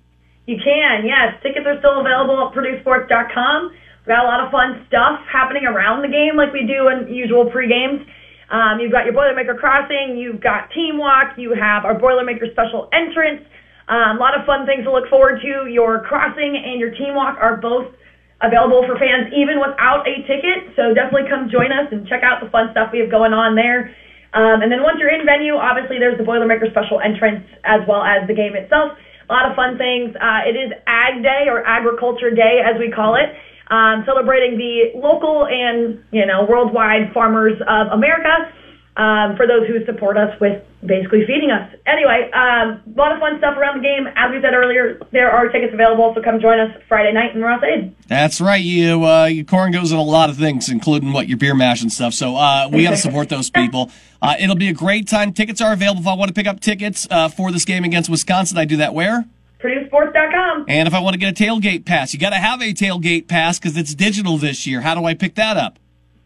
You 0.47 0.57
can, 0.57 1.05
yes. 1.05 1.41
Tickets 1.43 1.65
are 1.65 1.77
still 1.79 2.01
available 2.01 2.47
at 2.47 2.53
PurdueSports.com. 2.53 3.71
We've 3.71 4.07
got 4.07 4.25
a 4.25 4.27
lot 4.27 4.43
of 4.43 4.51
fun 4.51 4.83
stuff 4.87 5.21
happening 5.31 5.65
around 5.65 6.01
the 6.01 6.07
game, 6.07 6.35
like 6.35 6.51
we 6.51 6.65
do 6.65 6.89
in 6.89 7.13
usual 7.13 7.45
pre-games. 7.51 8.01
Um, 8.49 8.79
you've 8.81 8.91
got 8.91 9.05
your 9.05 9.13
Boilermaker 9.13 9.57
Crossing, 9.57 10.17
you've 10.17 10.41
got 10.41 10.71
Team 10.71 10.97
Walk, 10.97 11.37
you 11.37 11.53
have 11.53 11.85
our 11.85 11.97
Boilermaker 11.97 12.51
Special 12.51 12.89
Entrance. 12.91 13.45
Um, 13.91 14.15
a 14.15 14.19
lot 14.23 14.39
of 14.39 14.47
fun 14.47 14.63
things 14.63 14.87
to 14.87 14.91
look 14.91 15.11
forward 15.11 15.43
to. 15.43 15.67
Your 15.67 15.99
crossing 16.07 16.55
and 16.55 16.79
your 16.79 16.95
team 16.95 17.11
walk 17.11 17.35
are 17.43 17.59
both 17.59 17.91
available 18.39 18.87
for 18.87 18.95
fans 18.95 19.27
even 19.35 19.59
without 19.59 20.07
a 20.07 20.23
ticket. 20.23 20.71
So 20.79 20.95
definitely 20.95 21.27
come 21.27 21.51
join 21.51 21.75
us 21.75 21.91
and 21.91 22.07
check 22.07 22.23
out 22.23 22.39
the 22.39 22.47
fun 22.49 22.71
stuff 22.71 22.95
we 22.95 23.03
have 23.03 23.11
going 23.11 23.35
on 23.35 23.59
there. 23.59 23.91
Um, 24.31 24.63
and 24.63 24.71
then 24.71 24.79
once 24.79 24.95
you're 24.95 25.11
in 25.11 25.27
venue, 25.27 25.59
obviously 25.59 25.99
there's 25.99 26.15
the 26.15 26.23
Boilermaker 26.23 26.71
special 26.71 27.03
entrance 27.03 27.43
as 27.67 27.83
well 27.83 27.99
as 27.99 28.23
the 28.31 28.33
game 28.33 28.55
itself. 28.55 28.95
A 28.95 29.31
lot 29.31 29.51
of 29.51 29.59
fun 29.59 29.75
things. 29.75 30.15
Uh, 30.15 30.47
it 30.47 30.55
is 30.55 30.71
Ag 30.87 31.19
Day 31.19 31.51
or 31.51 31.59
Agriculture 31.67 32.31
Day 32.31 32.63
as 32.63 32.79
we 32.79 32.95
call 32.95 33.19
it, 33.19 33.27
um, 33.67 34.07
celebrating 34.07 34.55
the 34.55 34.95
local 34.95 35.47
and 35.51 35.99
you 36.15 36.25
know 36.25 36.47
worldwide 36.47 37.11
farmers 37.11 37.59
of 37.67 37.91
America 37.91 38.55
um, 38.97 39.37
for 39.37 39.47
those 39.47 39.67
who 39.67 39.83
support 39.85 40.17
us 40.17 40.37
with 40.39 40.61
basically 40.85 41.25
feeding 41.25 41.51
us. 41.51 41.73
Anyway, 41.85 42.29
um, 42.33 42.81
a 42.85 42.97
lot 42.97 43.13
of 43.13 43.19
fun 43.19 43.37
stuff 43.37 43.57
around 43.57 43.77
the 43.77 43.83
game. 43.83 44.07
As 44.15 44.31
we 44.31 44.41
said 44.41 44.53
earlier, 44.53 44.99
there 45.11 45.31
are 45.31 45.47
tickets 45.47 45.73
available, 45.73 46.13
so 46.15 46.21
come 46.21 46.39
join 46.41 46.59
us 46.59 46.75
Friday 46.87 47.13
night 47.13 47.35
in 47.35 47.41
Ross-Ade. 47.41 47.95
That's 48.07 48.41
right. 48.41 48.61
You, 48.61 49.05
uh, 49.05 49.25
your 49.25 49.45
corn 49.45 49.71
goes 49.71 49.91
in 49.91 49.97
a 49.97 50.03
lot 50.03 50.29
of 50.29 50.37
things, 50.37 50.69
including 50.69 51.13
what 51.13 51.27
your 51.27 51.37
beer 51.37 51.55
mash 51.55 51.81
and 51.81 51.91
stuff. 51.91 52.13
So 52.13 52.35
uh, 52.35 52.69
we 52.71 52.83
got 52.83 52.91
to 52.91 52.97
support 52.97 53.29
those 53.29 53.49
people. 53.49 53.91
Uh, 54.21 54.35
it'll 54.39 54.55
be 54.55 54.69
a 54.69 54.73
great 54.73 55.07
time. 55.07 55.33
Tickets 55.33 55.61
are 55.61 55.73
available 55.73 56.01
if 56.01 56.07
I 56.07 56.13
want 56.13 56.29
to 56.29 56.33
pick 56.33 56.47
up 56.47 56.59
tickets 56.59 57.07
uh, 57.09 57.29
for 57.29 57.51
this 57.51 57.65
game 57.65 57.83
against 57.83 58.09
Wisconsin. 58.09 58.57
I 58.57 58.65
do 58.65 58.77
that 58.77 58.93
where? 58.93 59.25
PurdueSports.com. 59.61 60.65
And 60.67 60.87
if 60.87 60.93
I 60.93 60.99
want 60.99 61.13
to 61.13 61.19
get 61.19 61.39
a 61.39 61.43
tailgate 61.43 61.85
pass, 61.85 62.13
you 62.13 62.19
got 62.19 62.31
to 62.31 62.37
have 62.37 62.61
a 62.61 62.73
tailgate 62.73 63.27
pass 63.27 63.59
because 63.59 63.77
it's 63.77 63.93
digital 63.93 64.37
this 64.37 64.65
year. 64.65 64.81
How 64.81 64.95
do 64.95 65.05
I 65.05 65.13
pick 65.13 65.35
that 65.35 65.55
up? 65.55 65.77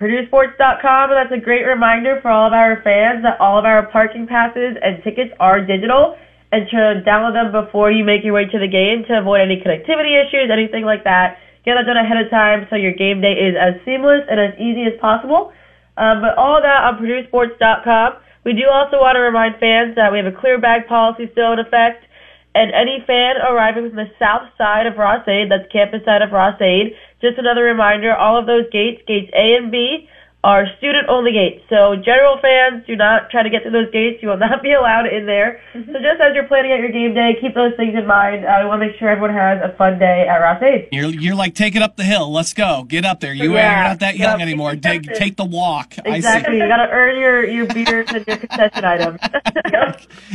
PurdueSports.com, 0.06 1.10
and 1.10 1.18
that's 1.18 1.34
a 1.34 1.44
great 1.44 1.66
reminder 1.66 2.20
for 2.22 2.30
all 2.30 2.46
of 2.46 2.54
our 2.54 2.80
fans 2.84 3.24
that 3.24 3.42
all 3.42 3.58
of 3.58 3.66
our 3.66 3.88
parking 3.90 4.28
passes 4.28 4.78
and 4.82 5.02
tickets 5.04 5.34
are 5.40 5.66
digital, 5.66 6.16
and 6.52 6.70
to 6.70 7.02
download 7.02 7.34
them 7.34 7.52
before 7.52 7.92
you 7.92 8.04
make 8.04 8.24
your 8.24 8.34
way 8.34 8.46
to 8.46 8.60
the 8.60 8.68
game 8.68 9.04
to 9.08 9.18
avoid 9.18 9.42
any 9.42 9.58
connectivity 9.58 10.14
issues, 10.14 10.52
anything 10.52 10.86
like 10.86 11.04
that. 11.06 11.40
Get 11.66 11.74
that 11.74 11.88
done 11.90 11.98
ahead 11.98 12.24
of 12.24 12.30
time 12.30 12.68
so 12.70 12.76
your 12.76 12.94
game 12.94 13.20
day 13.20 13.34
is 13.34 13.56
as 13.60 13.82
seamless 13.84 14.22
and 14.30 14.40
as 14.40 14.54
easy 14.60 14.86
as 14.86 14.94
possible. 15.02 15.52
Um, 15.98 16.22
but 16.22 16.38
all 16.38 16.62
that 16.62 16.84
on 16.84 17.02
PurdueSports.com. 17.02 18.14
We 18.44 18.54
do 18.54 18.70
also 18.70 19.02
want 19.02 19.16
to 19.16 19.22
remind 19.22 19.58
fans 19.58 19.96
that 19.96 20.12
we 20.12 20.20
have 20.20 20.28
a 20.28 20.38
clear 20.38 20.62
bag 20.62 20.86
policy 20.86 21.30
still 21.32 21.54
in 21.54 21.60
effect, 21.60 22.06
and 22.54 22.72
any 22.72 23.04
fan 23.08 23.38
arriving 23.42 23.90
from 23.90 23.98
the 23.98 24.12
south 24.20 24.48
side 24.56 24.86
of 24.86 24.98
Ross-Ade, 24.98 25.50
that's 25.50 25.66
campus 25.72 26.06
side 26.06 26.22
of 26.22 26.32
Ross-Ade, 26.32 26.94
just 27.26 27.40
another 27.40 27.64
reminder, 27.64 28.16
all 28.16 28.38
of 28.38 28.46
those 28.46 28.70
gates, 28.72 29.02
gates 29.08 29.32
A 29.34 29.56
and 29.56 29.72
B, 29.72 30.08
are 30.46 30.68
student 30.78 31.10
only 31.10 31.32
gates. 31.32 31.66
So 31.70 31.96
general 31.96 32.38
fans 32.40 32.86
do 32.86 32.96
not 32.96 33.32
try 33.32 33.42
to 33.42 33.50
get 33.50 33.64
through 33.64 33.72
those 33.72 33.92
gates. 33.92 34.22
You 34.22 34.30
will 34.30 34.38
not 34.38 34.62
be 34.62 34.74
allowed 34.74 35.08
in 35.08 35.26
there. 35.26 35.60
Mm-hmm. 35.74 35.92
So 35.92 36.00
just 36.00 36.22
as 36.22 36.36
you're 36.36 36.46
planning 36.46 36.72
out 36.72 36.80
your 36.80 36.92
game 36.92 37.16
day, 37.16 37.36
keep 37.42 37.56
those 37.56 37.74
things 37.76 37.96
in 37.96 38.06
mind. 38.06 38.46
I 38.46 38.64
want 38.66 38.82
to 38.82 38.88
make 38.88 38.96
sure 38.98 39.10
everyone 39.10 39.34
has 39.34 39.60
a 39.64 39.76
fun 39.76 39.98
day 39.98 40.28
at 40.28 40.38
Ross-Ade. 40.38 40.90
You're 40.92 41.10
you're 41.10 41.36
like 41.36 41.56
take 41.56 41.76
it 41.76 41.82
up 41.82 41.98
the 41.98 42.04
hill. 42.04 42.32
Let's 42.32 42.54
go. 42.54 42.84
Get 42.84 43.06
up 43.06 43.22
there. 43.22 43.34
You 43.34 43.56
yeah, 43.56 43.86
are 43.86 43.90
not 43.90 44.00
that 44.02 44.18
young 44.18 44.40
yep. 44.40 44.46
anymore. 44.48 44.76
Take 44.76 45.04
take 45.16 45.36
the 45.36 45.46
walk. 45.46 45.96
Exactly. 46.06 46.60
You 46.60 46.68
got 46.68 46.86
to 46.86 46.92
earn 46.92 47.20
your 47.20 47.44
your 47.46 47.66
beers 47.66 48.08
and 48.14 48.26
your 48.28 48.38
concession 48.38 48.86
items. 48.86 49.20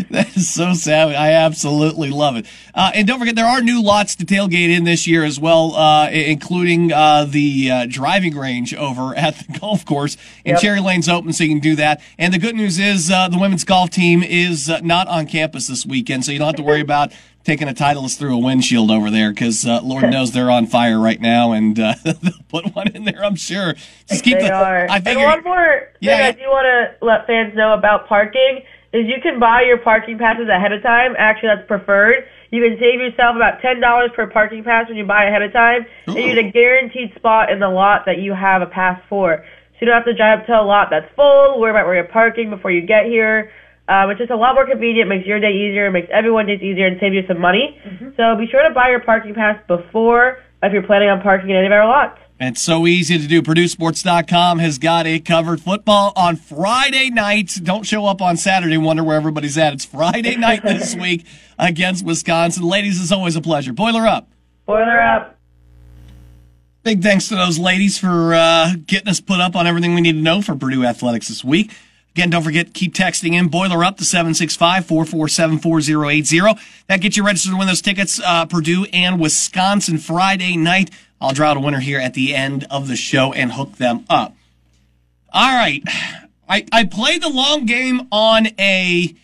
that 0.10 0.36
is 0.36 0.52
so 0.52 0.74
savvy. 0.74 1.14
I 1.14 1.32
absolutely 1.32 2.10
love 2.10 2.36
it. 2.36 2.46
Uh, 2.74 2.90
and 2.94 3.06
don't 3.06 3.18
forget 3.18 3.36
there 3.36 3.46
are 3.46 3.62
new 3.62 3.82
lots 3.82 4.16
to 4.16 4.26
tailgate 4.26 4.74
in 4.76 4.84
this 4.84 5.06
year 5.06 5.24
as 5.24 5.38
well, 5.38 5.76
uh, 5.76 6.10
including 6.10 6.92
uh, 6.92 7.24
the 7.24 7.70
uh, 7.70 7.86
driving 7.88 8.36
range 8.36 8.74
over 8.74 9.14
at 9.16 9.38
the 9.38 9.58
golf 9.60 9.84
course 9.84 9.99
course, 10.00 10.16
and 10.44 10.54
yep. 10.54 10.60
Cherry 10.60 10.80
Lane's 10.80 11.08
open, 11.08 11.32
so 11.32 11.44
you 11.44 11.50
can 11.50 11.60
do 11.60 11.76
that. 11.76 12.00
And 12.18 12.32
the 12.32 12.38
good 12.38 12.56
news 12.56 12.78
is 12.78 13.10
uh, 13.10 13.28
the 13.28 13.38
women's 13.38 13.64
golf 13.64 13.90
team 13.90 14.22
is 14.22 14.70
uh, 14.70 14.80
not 14.80 15.08
on 15.08 15.26
campus 15.26 15.66
this 15.66 15.84
weekend, 15.84 16.24
so 16.24 16.32
you 16.32 16.38
don't 16.38 16.48
have 16.48 16.56
to 16.56 16.62
worry 16.62 16.80
about 16.80 17.12
taking 17.44 17.68
a 17.68 17.74
Titleist 17.74 18.18
through 18.18 18.36
a 18.36 18.38
windshield 18.38 18.90
over 18.90 19.10
there 19.10 19.30
because 19.30 19.66
uh, 19.66 19.80
Lord 19.82 20.10
knows 20.10 20.32
they're 20.32 20.50
on 20.50 20.66
fire 20.66 20.98
right 20.98 21.20
now, 21.20 21.52
and 21.52 21.78
uh, 21.78 21.94
they'll 22.04 22.32
put 22.48 22.74
one 22.74 22.88
in 22.88 23.04
there. 23.04 23.24
I'm 23.24 23.36
sure. 23.36 23.74
Just 24.08 24.24
keep 24.24 24.38
they 24.38 24.48
the, 24.48 24.52
are. 24.52 24.88
I 24.88 25.00
think. 25.00 25.18
And 25.18 25.26
one 25.26 25.44
more 25.44 25.88
yeah, 26.00 26.16
thing 26.16 26.26
I 26.26 26.32
do 26.32 26.50
want 26.50 26.66
to 27.00 27.06
let 27.06 27.26
fans 27.26 27.54
know 27.54 27.74
about 27.74 28.08
parking 28.08 28.62
is 28.92 29.06
you 29.06 29.20
can 29.22 29.38
buy 29.38 29.62
your 29.62 29.78
parking 29.78 30.18
passes 30.18 30.48
ahead 30.48 30.72
of 30.72 30.82
time. 30.82 31.14
Actually, 31.16 31.50
that's 31.54 31.68
preferred. 31.68 32.26
You 32.50 32.62
can 32.62 32.78
save 32.80 33.00
yourself 33.00 33.36
about 33.36 33.60
ten 33.60 33.80
dollars 33.80 34.10
per 34.14 34.26
parking 34.26 34.64
pass 34.64 34.88
when 34.88 34.96
you 34.96 35.04
buy 35.04 35.24
ahead 35.24 35.42
of 35.42 35.52
time, 35.52 35.86
Ooh. 36.08 36.16
and 36.16 36.24
you 36.24 36.34
get 36.34 36.44
a 36.44 36.50
guaranteed 36.50 37.14
spot 37.14 37.50
in 37.50 37.60
the 37.60 37.68
lot 37.68 38.06
that 38.06 38.18
you 38.18 38.34
have 38.34 38.62
a 38.62 38.66
pass 38.66 39.00
for 39.08 39.44
you 39.80 39.86
don't 39.86 39.96
have 39.96 40.04
to 40.04 40.14
drive 40.14 40.40
up 40.40 40.46
to 40.46 40.60
a 40.60 40.62
lot 40.62 40.88
that's 40.90 41.12
full, 41.14 41.60
worry 41.60 41.70
about 41.70 41.86
where 41.86 41.94
you're 41.94 42.04
parking 42.04 42.50
before 42.50 42.70
you 42.70 42.82
get 42.82 43.06
here. 43.06 43.52
Um, 43.88 44.10
it's 44.10 44.18
just 44.18 44.30
a 44.30 44.36
lot 44.36 44.54
more 44.54 44.66
convenient, 44.66 45.08
makes 45.08 45.26
your 45.26 45.40
day 45.40 45.52
easier, 45.52 45.90
makes 45.90 46.08
everyone's 46.12 46.46
days 46.46 46.62
easier, 46.62 46.86
and 46.86 47.00
saves 47.00 47.14
you 47.14 47.22
some 47.26 47.40
money. 47.40 47.80
Mm-hmm. 47.84 48.10
So 48.16 48.36
be 48.36 48.46
sure 48.46 48.62
to 48.66 48.72
buy 48.72 48.90
your 48.90 49.00
parking 49.00 49.34
pass 49.34 49.60
before 49.66 50.38
if 50.62 50.72
you're 50.72 50.82
planning 50.82 51.08
on 51.08 51.20
parking 51.22 51.50
in 51.50 51.56
any 51.56 51.66
of 51.66 51.72
our 51.72 51.86
lots. 51.86 52.20
It's 52.42 52.62
so 52.62 52.86
easy 52.86 53.18
to 53.18 53.26
do. 53.26 53.42
PurdueSports.com 53.42 54.60
has 54.60 54.78
got 54.78 55.06
it 55.06 55.26
covered. 55.26 55.60
Football 55.60 56.12
on 56.16 56.36
Friday 56.36 57.10
nights. 57.10 57.56
Don't 57.56 57.84
show 57.84 58.06
up 58.06 58.22
on 58.22 58.38
Saturday 58.38 58.76
and 58.76 58.84
wonder 58.84 59.04
where 59.04 59.16
everybody's 59.16 59.58
at. 59.58 59.74
It's 59.74 59.84
Friday 59.84 60.36
night 60.36 60.62
this 60.62 60.94
week 61.00 61.26
against 61.58 62.02
Wisconsin. 62.04 62.62
Ladies, 62.62 63.00
it's 63.00 63.12
always 63.12 63.36
a 63.36 63.42
pleasure. 63.42 63.74
Boiler 63.74 64.06
up. 64.06 64.30
Boiler 64.64 65.00
up. 65.00 65.36
Big 66.82 67.02
thanks 67.02 67.28
to 67.28 67.34
those 67.34 67.58
ladies 67.58 67.98
for 67.98 68.32
uh, 68.32 68.72
getting 68.86 69.08
us 69.08 69.20
put 69.20 69.38
up 69.38 69.54
on 69.54 69.66
everything 69.66 69.94
we 69.94 70.00
need 70.00 70.14
to 70.14 70.18
know 70.18 70.40
for 70.40 70.56
Purdue 70.56 70.86
athletics 70.86 71.28
this 71.28 71.44
week. 71.44 71.74
Again, 72.12 72.30
don't 72.30 72.42
forget, 72.42 72.72
keep 72.72 72.94
texting 72.94 73.34
in 73.34 73.48
Boiler 73.48 73.84
Up 73.84 73.98
to 73.98 74.04
765 74.04 74.86
447 74.86 75.58
4080. 75.58 76.58
That 76.86 77.02
gets 77.02 77.18
you 77.18 77.24
registered 77.26 77.52
to 77.52 77.58
win 77.58 77.66
those 77.66 77.82
tickets, 77.82 78.18
uh, 78.24 78.46
Purdue 78.46 78.86
and 78.94 79.20
Wisconsin 79.20 79.98
Friday 79.98 80.56
night. 80.56 80.90
I'll 81.20 81.34
draw 81.34 81.50
out 81.50 81.58
a 81.58 81.60
winner 81.60 81.80
here 81.80 82.00
at 82.00 82.14
the 82.14 82.34
end 82.34 82.66
of 82.70 82.88
the 82.88 82.96
show 82.96 83.34
and 83.34 83.52
hook 83.52 83.76
them 83.76 84.06
up. 84.08 84.34
All 85.34 85.54
right. 85.54 85.82
I, 86.48 86.64
I 86.72 86.84
played 86.84 87.22
the 87.22 87.28
long 87.28 87.66
game 87.66 88.08
on 88.10 88.48
a 88.58 89.14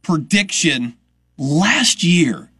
prediction 0.00 0.96
last 1.36 2.02
year 2.02 2.50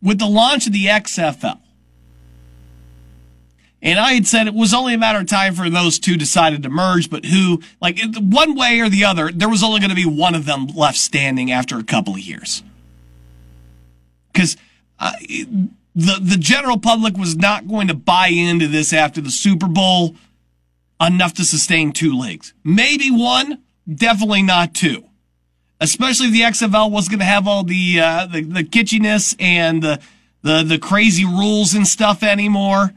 with 0.00 0.18
the 0.18 0.26
launch 0.26 0.66
of 0.66 0.72
the 0.72 0.86
XFL. 0.86 1.60
And 3.82 3.98
I 3.98 4.12
had 4.12 4.26
said 4.26 4.46
it 4.46 4.54
was 4.54 4.74
only 4.74 4.94
a 4.94 4.98
matter 4.98 5.20
of 5.20 5.26
time 5.26 5.54
for 5.54 5.70
those 5.70 5.98
two 5.98 6.16
decided 6.16 6.62
to 6.64 6.68
merge, 6.68 7.08
but 7.08 7.24
who, 7.24 7.62
like, 7.80 7.98
one 8.18 8.54
way 8.54 8.80
or 8.80 8.90
the 8.90 9.04
other, 9.04 9.32
there 9.32 9.48
was 9.48 9.62
only 9.62 9.80
going 9.80 9.90
to 9.90 9.96
be 9.96 10.04
one 10.04 10.34
of 10.34 10.44
them 10.44 10.66
left 10.66 10.98
standing 10.98 11.50
after 11.50 11.78
a 11.78 11.82
couple 11.82 12.14
of 12.14 12.20
years. 12.20 12.62
Because 14.32 14.58
uh, 14.98 15.12
the, 15.18 16.18
the 16.20 16.36
general 16.38 16.78
public 16.78 17.16
was 17.16 17.36
not 17.36 17.68
going 17.68 17.88
to 17.88 17.94
buy 17.94 18.28
into 18.28 18.68
this 18.68 18.92
after 18.92 19.22
the 19.22 19.30
Super 19.30 19.66
Bowl 19.66 20.14
enough 21.00 21.32
to 21.34 21.44
sustain 21.44 21.92
two 21.92 22.18
leagues. 22.18 22.52
Maybe 22.62 23.10
one, 23.10 23.62
definitely 23.92 24.42
not 24.42 24.74
two. 24.74 25.04
Especially 25.80 26.30
the 26.30 26.42
XFL 26.42 26.90
was 26.90 27.08
going 27.08 27.20
to 27.20 27.24
have 27.24 27.48
all 27.48 27.64
the, 27.64 27.98
uh, 27.98 28.26
the, 28.26 28.42
the 28.42 28.62
kitschiness 28.62 29.34
and 29.40 29.82
the, 29.82 30.00
the, 30.42 30.62
the 30.62 30.78
crazy 30.78 31.24
rules 31.24 31.72
and 31.72 31.88
stuff 31.88 32.22
anymore 32.22 32.92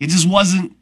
it 0.00 0.08
just 0.08 0.28
wasn't. 0.28 0.76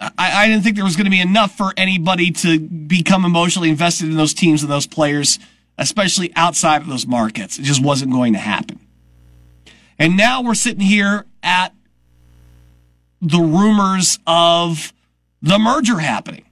I, 0.00 0.10
I 0.18 0.48
didn't 0.48 0.62
think 0.62 0.76
there 0.76 0.84
was 0.84 0.96
going 0.96 1.06
to 1.06 1.10
be 1.10 1.20
enough 1.20 1.56
for 1.56 1.72
anybody 1.76 2.30
to 2.30 2.58
become 2.60 3.24
emotionally 3.24 3.70
invested 3.70 4.08
in 4.08 4.16
those 4.16 4.34
teams 4.34 4.62
and 4.62 4.70
those 4.70 4.86
players, 4.86 5.38
especially 5.78 6.32
outside 6.36 6.82
of 6.82 6.88
those 6.88 7.06
markets. 7.06 7.58
It 7.58 7.62
just 7.62 7.82
wasn't 7.82 8.12
going 8.12 8.34
to 8.34 8.38
happen. 8.38 8.80
And 9.98 10.16
now 10.16 10.42
we're 10.42 10.54
sitting 10.54 10.80
here 10.80 11.24
at 11.42 11.72
the 13.22 13.40
rumors 13.40 14.18
of 14.26 14.92
the 15.40 15.58
merger 15.58 15.98
happening. 15.98 16.44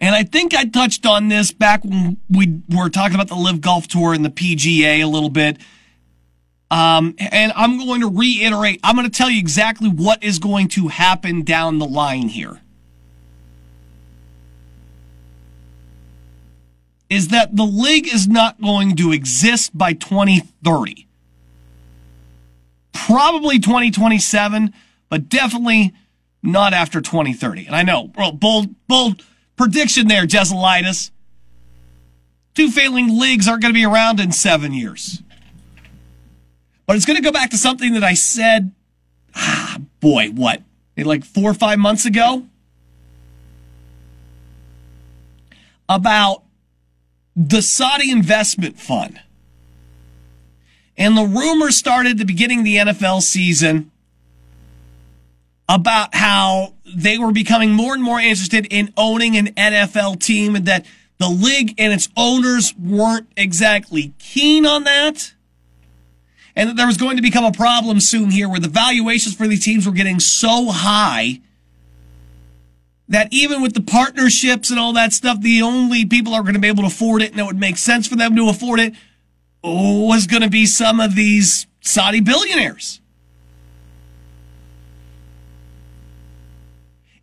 And 0.00 0.14
I 0.14 0.24
think 0.24 0.54
I 0.54 0.64
touched 0.64 1.06
on 1.06 1.28
this 1.28 1.52
back 1.52 1.84
when 1.84 2.16
we 2.28 2.60
were 2.68 2.88
talking 2.88 3.14
about 3.14 3.28
the 3.28 3.36
Live 3.36 3.60
Golf 3.60 3.86
Tour 3.86 4.14
and 4.14 4.24
the 4.24 4.30
PGA 4.30 5.02
a 5.02 5.06
little 5.06 5.30
bit. 5.30 5.58
Um, 6.72 7.16
and 7.18 7.52
I'm 7.54 7.76
going 7.76 8.00
to 8.00 8.08
reiterate, 8.08 8.80
I'm 8.82 8.96
going 8.96 9.08
to 9.08 9.14
tell 9.14 9.28
you 9.28 9.38
exactly 9.38 9.90
what 9.90 10.24
is 10.24 10.38
going 10.38 10.68
to 10.68 10.88
happen 10.88 11.42
down 11.42 11.78
the 11.78 11.86
line 11.86 12.28
here. 12.28 12.62
Is 17.10 17.28
that 17.28 17.54
the 17.54 17.66
league 17.66 18.06
is 18.06 18.26
not 18.26 18.58
going 18.58 18.96
to 18.96 19.12
exist 19.12 19.76
by 19.76 19.92
2030. 19.92 21.06
Probably 22.94 23.58
2027, 23.58 24.72
but 25.10 25.28
definitely 25.28 25.92
not 26.42 26.72
after 26.72 27.02
2030. 27.02 27.66
And 27.66 27.76
I 27.76 27.82
know, 27.82 28.08
bold, 28.08 28.74
bold 28.88 29.22
prediction 29.56 30.08
there, 30.08 30.26
Jeselitis. 30.26 31.10
Two 32.54 32.70
failing 32.70 33.20
leagues 33.20 33.46
aren't 33.46 33.60
going 33.60 33.74
to 33.74 33.78
be 33.78 33.84
around 33.84 34.20
in 34.20 34.32
seven 34.32 34.72
years. 34.72 35.22
But 36.92 36.96
it's 36.96 37.06
going 37.06 37.16
to 37.16 37.22
go 37.22 37.32
back 37.32 37.48
to 37.52 37.56
something 37.56 37.94
that 37.94 38.04
I 38.04 38.12
said, 38.12 38.70
ah, 39.34 39.78
boy, 40.00 40.28
what, 40.28 40.60
like 40.94 41.24
four 41.24 41.50
or 41.50 41.54
five 41.54 41.78
months 41.78 42.04
ago? 42.04 42.44
About 45.88 46.42
the 47.34 47.62
Saudi 47.62 48.10
investment 48.10 48.78
fund. 48.78 49.18
And 50.98 51.16
the 51.16 51.24
rumors 51.24 51.76
started 51.76 52.10
at 52.10 52.18
the 52.18 52.26
beginning 52.26 52.58
of 52.58 52.64
the 52.66 52.76
NFL 52.76 53.22
season 53.22 53.90
about 55.70 56.14
how 56.14 56.74
they 56.94 57.16
were 57.16 57.32
becoming 57.32 57.72
more 57.72 57.94
and 57.94 58.02
more 58.02 58.20
interested 58.20 58.66
in 58.70 58.92
owning 58.98 59.38
an 59.38 59.46
NFL 59.54 60.20
team 60.20 60.54
and 60.56 60.66
that 60.66 60.84
the 61.16 61.30
league 61.30 61.74
and 61.78 61.90
its 61.90 62.10
owners 62.18 62.74
weren't 62.76 63.28
exactly 63.34 64.12
keen 64.18 64.66
on 64.66 64.84
that. 64.84 65.32
And 66.54 66.68
that 66.68 66.76
there 66.76 66.86
was 66.86 66.96
going 66.96 67.16
to 67.16 67.22
become 67.22 67.44
a 67.44 67.52
problem 67.52 68.00
soon 68.00 68.30
here 68.30 68.48
where 68.48 68.60
the 68.60 68.68
valuations 68.68 69.34
for 69.34 69.46
these 69.46 69.64
teams 69.64 69.86
were 69.86 69.92
getting 69.92 70.20
so 70.20 70.70
high 70.70 71.40
that 73.08 73.28
even 73.30 73.60
with 73.62 73.74
the 73.74 73.80
partnerships 73.80 74.70
and 74.70 74.78
all 74.78 74.94
that 74.94 75.12
stuff, 75.12 75.40
the 75.40 75.62
only 75.62 76.04
people 76.04 76.34
are 76.34 76.42
going 76.42 76.54
to 76.54 76.60
be 76.60 76.68
able 76.68 76.82
to 76.82 76.86
afford 76.86 77.22
it 77.22 77.30
and 77.30 77.40
it 77.40 77.44
would 77.44 77.58
make 77.58 77.76
sense 77.76 78.06
for 78.06 78.16
them 78.16 78.34
to 78.36 78.48
afford 78.48 78.80
it 78.80 78.94
was 79.62 80.26
going 80.26 80.42
to 80.42 80.50
be 80.50 80.66
some 80.66 80.98
of 80.98 81.14
these 81.14 81.66
Saudi 81.80 82.20
billionaires. 82.20 83.01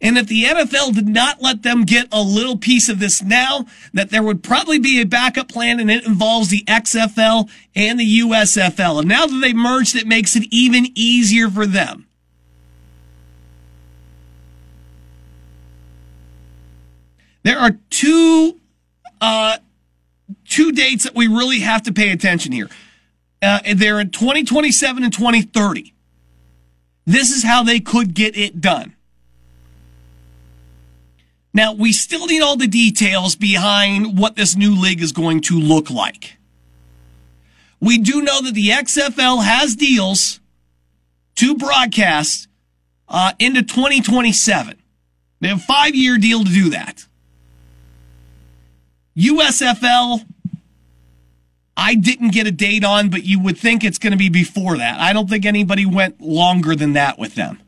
And 0.01 0.17
if 0.17 0.27
the 0.27 0.45
NFL 0.45 0.95
did 0.95 1.09
not 1.09 1.41
let 1.41 1.63
them 1.63 1.83
get 1.83 2.07
a 2.11 2.21
little 2.21 2.57
piece 2.57 2.87
of 2.87 2.99
this 2.99 3.21
now, 3.21 3.65
that 3.93 4.11
there 4.11 4.23
would 4.23 4.43
probably 4.43 4.79
be 4.79 5.01
a 5.01 5.05
backup 5.05 5.49
plan 5.49 5.79
and 5.79 5.91
it 5.91 6.05
involves 6.05 6.49
the 6.49 6.63
XFL 6.63 7.49
and 7.75 7.99
the 7.99 8.19
USFL. 8.19 8.99
And 8.99 9.09
now 9.09 9.25
that 9.25 9.39
they 9.39 9.53
merged, 9.53 9.95
it 9.95 10.07
makes 10.07 10.37
it 10.37 10.43
even 10.51 10.87
easier 10.95 11.49
for 11.49 11.65
them. 11.65 12.07
There 17.43 17.59
are 17.59 17.77
two, 17.89 18.59
uh, 19.19 19.57
two 20.47 20.71
dates 20.71 21.03
that 21.03 21.15
we 21.15 21.27
really 21.27 21.59
have 21.59 21.83
to 21.83 21.93
pay 21.93 22.11
attention 22.11 22.51
here. 22.53 22.69
Uh, 23.41 23.59
they're 23.75 23.99
in 23.99 24.11
2027 24.11 25.03
and 25.03 25.13
2030. 25.13 25.93
This 27.05 27.31
is 27.31 27.43
how 27.43 27.63
they 27.63 27.79
could 27.79 28.13
get 28.13 28.37
it 28.37 28.61
done. 28.61 28.95
Now, 31.53 31.73
we 31.73 31.93
still 31.93 32.27
need 32.27 32.41
all 32.41 32.57
the 32.57 32.67
details 32.67 33.35
behind 33.35 34.17
what 34.17 34.35
this 34.35 34.55
new 34.55 34.79
league 34.79 35.01
is 35.01 35.11
going 35.11 35.41
to 35.41 35.59
look 35.59 35.89
like. 35.89 36.37
We 37.79 37.97
do 37.97 38.21
know 38.21 38.41
that 38.41 38.53
the 38.53 38.69
XFL 38.69 39.43
has 39.43 39.75
deals 39.75 40.39
to 41.35 41.55
broadcast 41.55 42.47
uh, 43.07 43.33
into 43.39 43.63
2027. 43.63 44.79
They 45.39 45.47
have 45.47 45.57
a 45.57 45.61
five 45.61 45.95
year 45.95 46.17
deal 46.17 46.43
to 46.43 46.49
do 46.49 46.69
that. 46.71 47.05
USFL, 49.17 50.25
I 51.75 51.95
didn't 51.95 52.31
get 52.31 52.45
a 52.47 52.51
date 52.51 52.83
on, 52.83 53.09
but 53.09 53.23
you 53.23 53.39
would 53.41 53.57
think 53.57 53.83
it's 53.83 53.97
going 53.97 54.11
to 54.11 54.17
be 54.17 54.29
before 54.29 54.77
that. 54.77 54.99
I 54.99 55.13
don't 55.13 55.29
think 55.29 55.45
anybody 55.45 55.85
went 55.85 56.21
longer 56.21 56.75
than 56.75 56.93
that 56.93 57.17
with 57.17 57.35
them. 57.35 57.59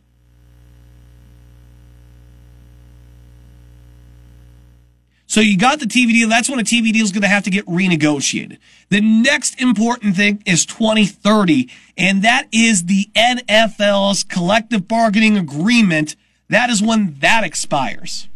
So 5.32 5.40
you 5.40 5.58
got 5.58 5.80
the 5.80 5.86
TV 5.86 6.08
deal. 6.10 6.28
That's 6.28 6.50
when 6.50 6.60
a 6.60 6.64
TV 6.64 6.92
deal 6.92 7.06
is 7.06 7.14
going 7.14 7.22
to 7.22 7.30
have 7.30 7.44
to 7.44 7.50
get 7.50 7.66
renegotiated. 7.66 8.58
The 8.90 9.00
next 9.00 9.62
important 9.62 10.18
thing 10.18 10.44
is 10.46 10.66
2030, 10.66 11.70
and 11.98 12.22
that 12.24 12.50
is 12.52 12.84
the 12.84 13.06
NFL's 13.16 14.26
collective 14.26 14.90
bargaining 14.90 15.38
agreement. 15.38 16.18
That 16.50 16.70
is 16.70 16.84
when 16.84 17.16
that 17.20 17.46
expires. 17.46 18.28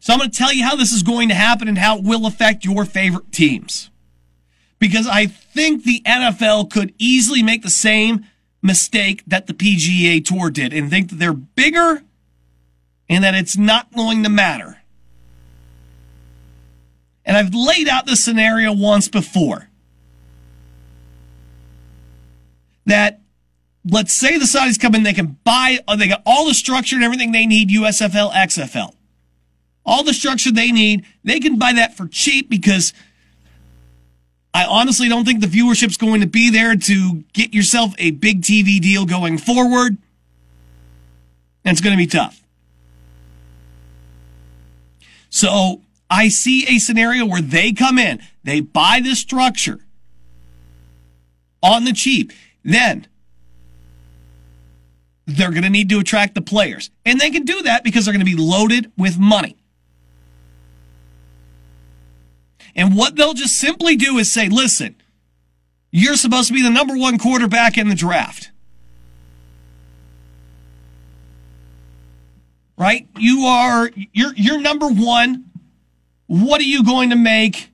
So 0.00 0.12
I'm 0.12 0.18
going 0.18 0.32
to 0.32 0.36
tell 0.36 0.52
you 0.52 0.64
how 0.64 0.74
this 0.74 0.90
is 0.90 1.04
going 1.04 1.28
to 1.28 1.36
happen 1.36 1.68
and 1.68 1.78
how 1.78 1.98
it 1.98 2.04
will 2.04 2.26
affect 2.26 2.64
your 2.64 2.84
favorite 2.84 3.30
teams. 3.30 3.88
Because 4.80 5.06
I 5.06 5.26
think 5.26 5.84
the 5.84 6.02
NFL 6.04 6.72
could 6.72 6.92
easily 6.98 7.44
make 7.44 7.62
the 7.62 7.70
same 7.70 8.26
mistake 8.60 9.22
that 9.28 9.46
the 9.46 9.54
PGA 9.54 10.24
Tour 10.24 10.50
did 10.50 10.72
and 10.72 10.90
think 10.90 11.10
that 11.10 11.20
they're 11.20 11.32
bigger 11.32 12.02
and 13.08 13.24
that 13.24 13.34
it's 13.34 13.56
not 13.56 13.92
going 13.94 14.22
to 14.22 14.28
matter. 14.28 14.78
And 17.24 17.36
I've 17.36 17.54
laid 17.54 17.88
out 17.88 18.06
this 18.06 18.24
scenario 18.24 18.72
once 18.72 19.08
before. 19.08 19.68
That 22.86 23.20
let's 23.84 24.12
say 24.12 24.38
the 24.38 24.44
Saudis 24.44 24.80
come 24.80 24.94
in, 24.94 25.02
they 25.02 25.12
can 25.12 25.38
buy, 25.44 25.78
uh, 25.86 25.96
they 25.96 26.08
got 26.08 26.22
all 26.26 26.46
the 26.46 26.54
structure 26.54 26.96
and 26.96 27.04
everything 27.04 27.32
they 27.32 27.46
need, 27.46 27.70
USFL, 27.70 28.32
XFL. 28.32 28.94
All 29.86 30.02
the 30.02 30.14
structure 30.14 30.50
they 30.50 30.72
need, 30.72 31.04
they 31.22 31.40
can 31.40 31.58
buy 31.58 31.74
that 31.74 31.96
for 31.96 32.06
cheap 32.08 32.48
because 32.48 32.92
I 34.52 34.64
honestly 34.64 35.08
don't 35.08 35.24
think 35.24 35.40
the 35.40 35.46
viewership's 35.46 35.96
going 35.96 36.20
to 36.20 36.26
be 36.26 36.50
there 36.50 36.76
to 36.76 37.24
get 37.32 37.52
yourself 37.52 37.94
a 37.98 38.12
big 38.12 38.42
TV 38.42 38.80
deal 38.80 39.04
going 39.04 39.36
forward. 39.36 39.98
And 41.64 41.72
it's 41.72 41.80
going 41.80 41.96
to 41.96 41.98
be 41.98 42.06
tough. 42.06 42.43
So 45.34 45.82
I 46.08 46.28
see 46.28 46.64
a 46.68 46.78
scenario 46.78 47.26
where 47.26 47.42
they 47.42 47.72
come 47.72 47.98
in, 47.98 48.22
they 48.44 48.60
buy 48.60 49.00
this 49.02 49.18
structure 49.18 49.80
on 51.60 51.84
the 51.84 51.92
cheap. 51.92 52.32
Then 52.62 53.08
they're 55.26 55.50
going 55.50 55.64
to 55.64 55.70
need 55.70 55.88
to 55.88 55.98
attract 55.98 56.36
the 56.36 56.40
players. 56.40 56.88
And 57.04 57.18
they 57.18 57.30
can 57.30 57.44
do 57.44 57.62
that 57.62 57.82
because 57.82 58.04
they're 58.04 58.14
going 58.14 58.24
to 58.24 58.36
be 58.36 58.40
loaded 58.40 58.92
with 58.96 59.18
money. 59.18 59.56
And 62.76 62.94
what 62.94 63.16
they'll 63.16 63.34
just 63.34 63.58
simply 63.58 63.96
do 63.96 64.18
is 64.18 64.32
say, 64.32 64.48
listen, 64.48 64.94
you're 65.90 66.14
supposed 66.14 66.46
to 66.46 66.54
be 66.54 66.62
the 66.62 66.70
number 66.70 66.96
one 66.96 67.18
quarterback 67.18 67.76
in 67.76 67.88
the 67.88 67.96
draft. 67.96 68.52
Right? 72.76 73.08
You 73.18 73.44
are 73.46 73.90
you're 74.12 74.34
you're 74.34 74.60
number 74.60 74.88
one. 74.88 75.50
What 76.26 76.60
are 76.60 76.64
you 76.64 76.84
going 76.84 77.10
to 77.10 77.16
make 77.16 77.70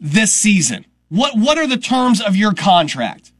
this 0.00 0.32
season? 0.32 0.86
What 1.08 1.36
what 1.36 1.58
are 1.58 1.66
the 1.66 1.76
terms 1.76 2.20
of 2.20 2.36
your 2.36 2.54
contract? 2.54 3.32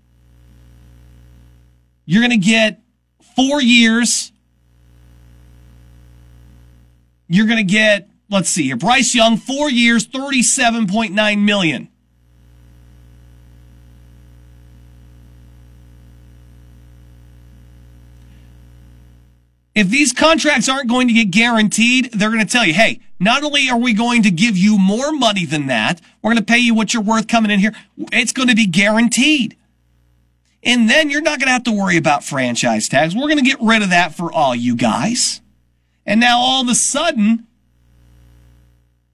You're 2.05 2.23
going 2.23 2.41
to 2.41 2.47
get 2.47 2.81
four 3.37 3.61
years. 3.61 4.33
You're 7.29 7.47
going 7.47 7.59
to 7.59 7.73
get 7.73 8.09
let's 8.31 8.49
see 8.49 8.65
here, 8.65 8.77
Bryce 8.77 9.15
Young, 9.15 9.37
four 9.37 9.71
years, 9.71 10.07
thirty-seven 10.07 10.87
point 10.87 11.13
nine 11.13 11.45
million. 11.45 11.89
If 19.79 19.91
these 19.91 20.13
contracts 20.13 20.69
aren't 20.69 20.89
going 20.89 21.07
to 21.07 21.15
get 21.15 21.31
guaranteed, 21.31 22.11
they're 22.11 22.33
going 22.33 22.45
to 22.45 22.53
tell 22.53 22.67
you, 22.67 22.75
hey, 22.75 22.99
not 23.21 23.45
only 23.45 23.71
are 23.71 23.79
we 23.79 23.93
going 23.93 24.25
to 24.25 24.31
give 24.33 24.59
you 24.59 24.77
more 24.77 25.13
money 25.13 25.47
than 25.47 25.69
that, 25.69 26.01
we're 26.21 26.33
going 26.33 26.45
to 26.45 26.53
pay 26.53 26.59
you 26.59 26.75
what 26.75 26.93
you're 26.93 27.01
worth 27.01 27.29
coming 27.29 27.53
in 27.53 27.61
here. 27.61 27.73
It's 28.11 28.33
going 28.33 28.49
to 28.49 28.57
be 28.57 28.67
guaranteed. 28.67 29.57
And 30.65 30.91
then 30.91 31.11
you're 31.11 31.23
not 31.23 31.39
going 31.39 31.47
to 31.47 31.53
have 31.53 31.63
to 31.63 31.71
worry 31.71 31.97
about 31.97 32.25
franchise 32.25 32.89
tags. 32.89 33.15
We're 33.15 33.29
going 33.29 33.39
to 33.39 33.45
get 33.45 33.61
rid 33.61 33.83
of 33.83 33.91
that 33.91 34.17
for 34.17 34.33
all 34.33 34.53
you 34.53 34.75
guys. 34.75 35.41
And 36.05 36.19
now 36.19 36.41
all 36.41 36.61
of 36.61 36.69
a 36.69 36.75
sudden, 36.75 37.47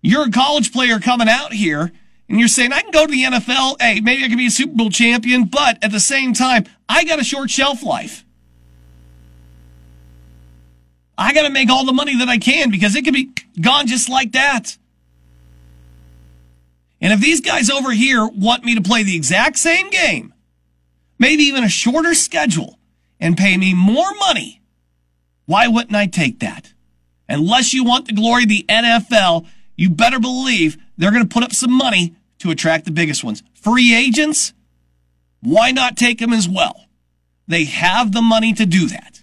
you're 0.00 0.28
a 0.28 0.30
college 0.30 0.72
player 0.72 0.98
coming 0.98 1.28
out 1.28 1.52
here 1.52 1.92
and 2.26 2.38
you're 2.38 2.48
saying, 2.48 2.72
I 2.72 2.80
can 2.80 2.90
go 2.90 3.04
to 3.04 3.12
the 3.12 3.24
NFL, 3.24 3.82
hey, 3.82 4.00
maybe 4.00 4.24
I 4.24 4.28
can 4.28 4.38
be 4.38 4.46
a 4.46 4.50
Super 4.50 4.74
Bowl 4.74 4.88
champion, 4.88 5.44
but 5.44 5.76
at 5.84 5.90
the 5.90 6.00
same 6.00 6.32
time, 6.32 6.64
I 6.88 7.04
got 7.04 7.20
a 7.20 7.24
short 7.24 7.50
shelf 7.50 7.82
life. 7.82 8.23
I 11.16 11.32
got 11.32 11.42
to 11.42 11.50
make 11.50 11.70
all 11.70 11.84
the 11.84 11.92
money 11.92 12.16
that 12.18 12.28
I 12.28 12.38
can 12.38 12.70
because 12.70 12.96
it 12.96 13.04
could 13.04 13.14
be 13.14 13.30
gone 13.60 13.86
just 13.86 14.08
like 14.08 14.32
that. 14.32 14.76
And 17.00 17.12
if 17.12 17.20
these 17.20 17.40
guys 17.40 17.70
over 17.70 17.92
here 17.92 18.26
want 18.26 18.64
me 18.64 18.74
to 18.74 18.80
play 18.80 19.02
the 19.02 19.16
exact 19.16 19.58
same 19.58 19.90
game, 19.90 20.32
maybe 21.18 21.44
even 21.44 21.62
a 21.62 21.68
shorter 21.68 22.14
schedule, 22.14 22.78
and 23.20 23.36
pay 23.36 23.56
me 23.56 23.74
more 23.74 24.14
money, 24.18 24.62
why 25.46 25.68
wouldn't 25.68 25.94
I 25.94 26.06
take 26.06 26.40
that? 26.40 26.72
Unless 27.28 27.72
you 27.72 27.84
want 27.84 28.06
the 28.06 28.12
glory 28.12 28.44
of 28.44 28.48
the 28.48 28.64
NFL, 28.68 29.46
you 29.76 29.90
better 29.90 30.18
believe 30.18 30.76
they're 30.96 31.10
going 31.10 31.26
to 31.26 31.32
put 31.32 31.42
up 31.42 31.52
some 31.52 31.72
money 31.72 32.16
to 32.38 32.50
attract 32.50 32.84
the 32.84 32.90
biggest 32.90 33.24
ones. 33.24 33.42
Free 33.54 33.94
agents, 33.94 34.52
why 35.40 35.70
not 35.70 35.96
take 35.96 36.18
them 36.18 36.32
as 36.32 36.48
well? 36.48 36.86
They 37.46 37.64
have 37.64 38.12
the 38.12 38.22
money 38.22 38.52
to 38.54 38.66
do 38.66 38.88
that. 38.88 39.13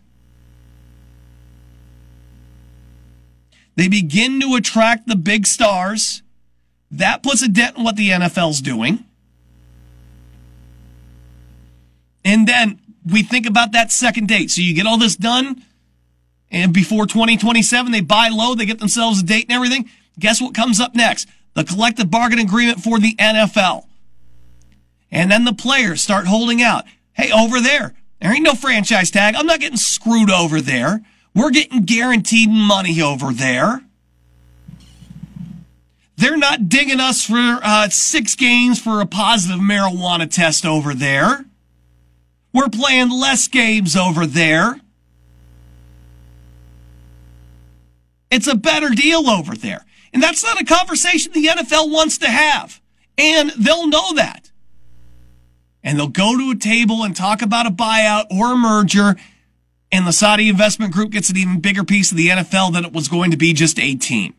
They 3.82 3.88
begin 3.88 4.39
to 4.41 4.53
attract 4.53 5.07
the 5.07 5.15
big 5.15 5.47
stars. 5.47 6.21
That 6.91 7.23
puts 7.23 7.41
a 7.41 7.47
dent 7.47 7.79
in 7.79 7.84
what 7.84 7.95
the 7.95 8.09
NFL's 8.09 8.61
doing. 8.61 9.05
And 12.23 12.47
then 12.47 12.79
we 13.03 13.23
think 13.23 13.47
about 13.47 13.71
that 13.71 13.91
second 13.91 14.27
date. 14.27 14.51
So 14.51 14.61
you 14.61 14.75
get 14.75 14.86
all 14.86 14.99
this 14.99 15.15
done, 15.15 15.65
and 16.51 16.71
before 16.71 17.07
2027, 17.07 17.91
they 17.91 18.01
buy 18.01 18.27
low, 18.27 18.53
they 18.53 18.67
get 18.67 18.77
themselves 18.77 19.23
a 19.23 19.25
date 19.25 19.45
and 19.49 19.55
everything. 19.55 19.89
Guess 20.19 20.39
what 20.39 20.53
comes 20.53 20.79
up 20.79 20.93
next? 20.93 21.27
The 21.55 21.63
collective 21.63 22.11
bargaining 22.11 22.45
agreement 22.45 22.84
for 22.84 22.99
the 22.99 23.15
NFL. 23.15 23.88
And 25.09 25.32
then 25.32 25.43
the 25.43 25.53
players 25.53 26.01
start 26.01 26.27
holding 26.27 26.61
out. 26.61 26.86
Hey, 27.13 27.32
over 27.32 27.59
there, 27.59 27.95
there 28.21 28.32
ain't 28.32 28.43
no 28.43 28.53
franchise 28.53 29.09
tag. 29.09 29.34
I'm 29.36 29.47
not 29.47 29.59
getting 29.59 29.75
screwed 29.75 30.29
over 30.29 30.61
there. 30.61 31.01
We're 31.34 31.51
getting 31.51 31.84
guaranteed 31.84 32.49
money 32.49 33.01
over 33.01 33.32
there. 33.32 33.82
They're 36.17 36.38
not 36.38 36.69
digging 36.69 36.99
us 36.99 37.25
for 37.25 37.59
uh, 37.63 37.89
six 37.89 38.36
games 38.36 38.79
for 38.79 39.01
a 39.01 39.05
positive 39.05 39.59
marijuana 39.59 40.29
test 40.29 40.65
over 40.65 40.93
there. 40.93 41.45
We're 42.53 42.69
playing 42.69 43.09
less 43.09 43.47
games 43.47 43.95
over 43.95 44.25
there. 44.25 44.79
It's 48.29 48.47
a 48.47 48.55
better 48.55 48.89
deal 48.89 49.29
over 49.29 49.55
there. 49.55 49.86
And 50.13 50.21
that's 50.21 50.43
not 50.43 50.59
a 50.59 50.65
conversation 50.65 51.32
the 51.34 51.47
NFL 51.47 51.91
wants 51.91 52.17
to 52.19 52.27
have. 52.27 52.82
And 53.17 53.51
they'll 53.57 53.88
know 53.88 54.13
that. 54.13 54.51
And 55.84 55.97
they'll 55.97 56.07
go 56.07 56.38
to 56.38 56.51
a 56.51 56.55
table 56.55 57.03
and 57.03 57.15
talk 57.15 57.41
about 57.41 57.65
a 57.65 57.71
buyout 57.71 58.25
or 58.29 58.53
a 58.53 58.57
merger. 58.57 59.15
And 59.91 60.07
the 60.07 60.13
Saudi 60.13 60.47
investment 60.49 60.93
group 60.93 61.11
gets 61.11 61.29
an 61.29 61.37
even 61.37 61.59
bigger 61.59 61.83
piece 61.83 62.11
of 62.11 62.17
the 62.17 62.29
NFL 62.29 62.73
than 62.73 62.85
it 62.85 62.93
was 62.93 63.07
going 63.07 63.31
to 63.31 63.37
be 63.37 63.53
just 63.53 63.77
a 63.79 63.95
team. 63.95 64.33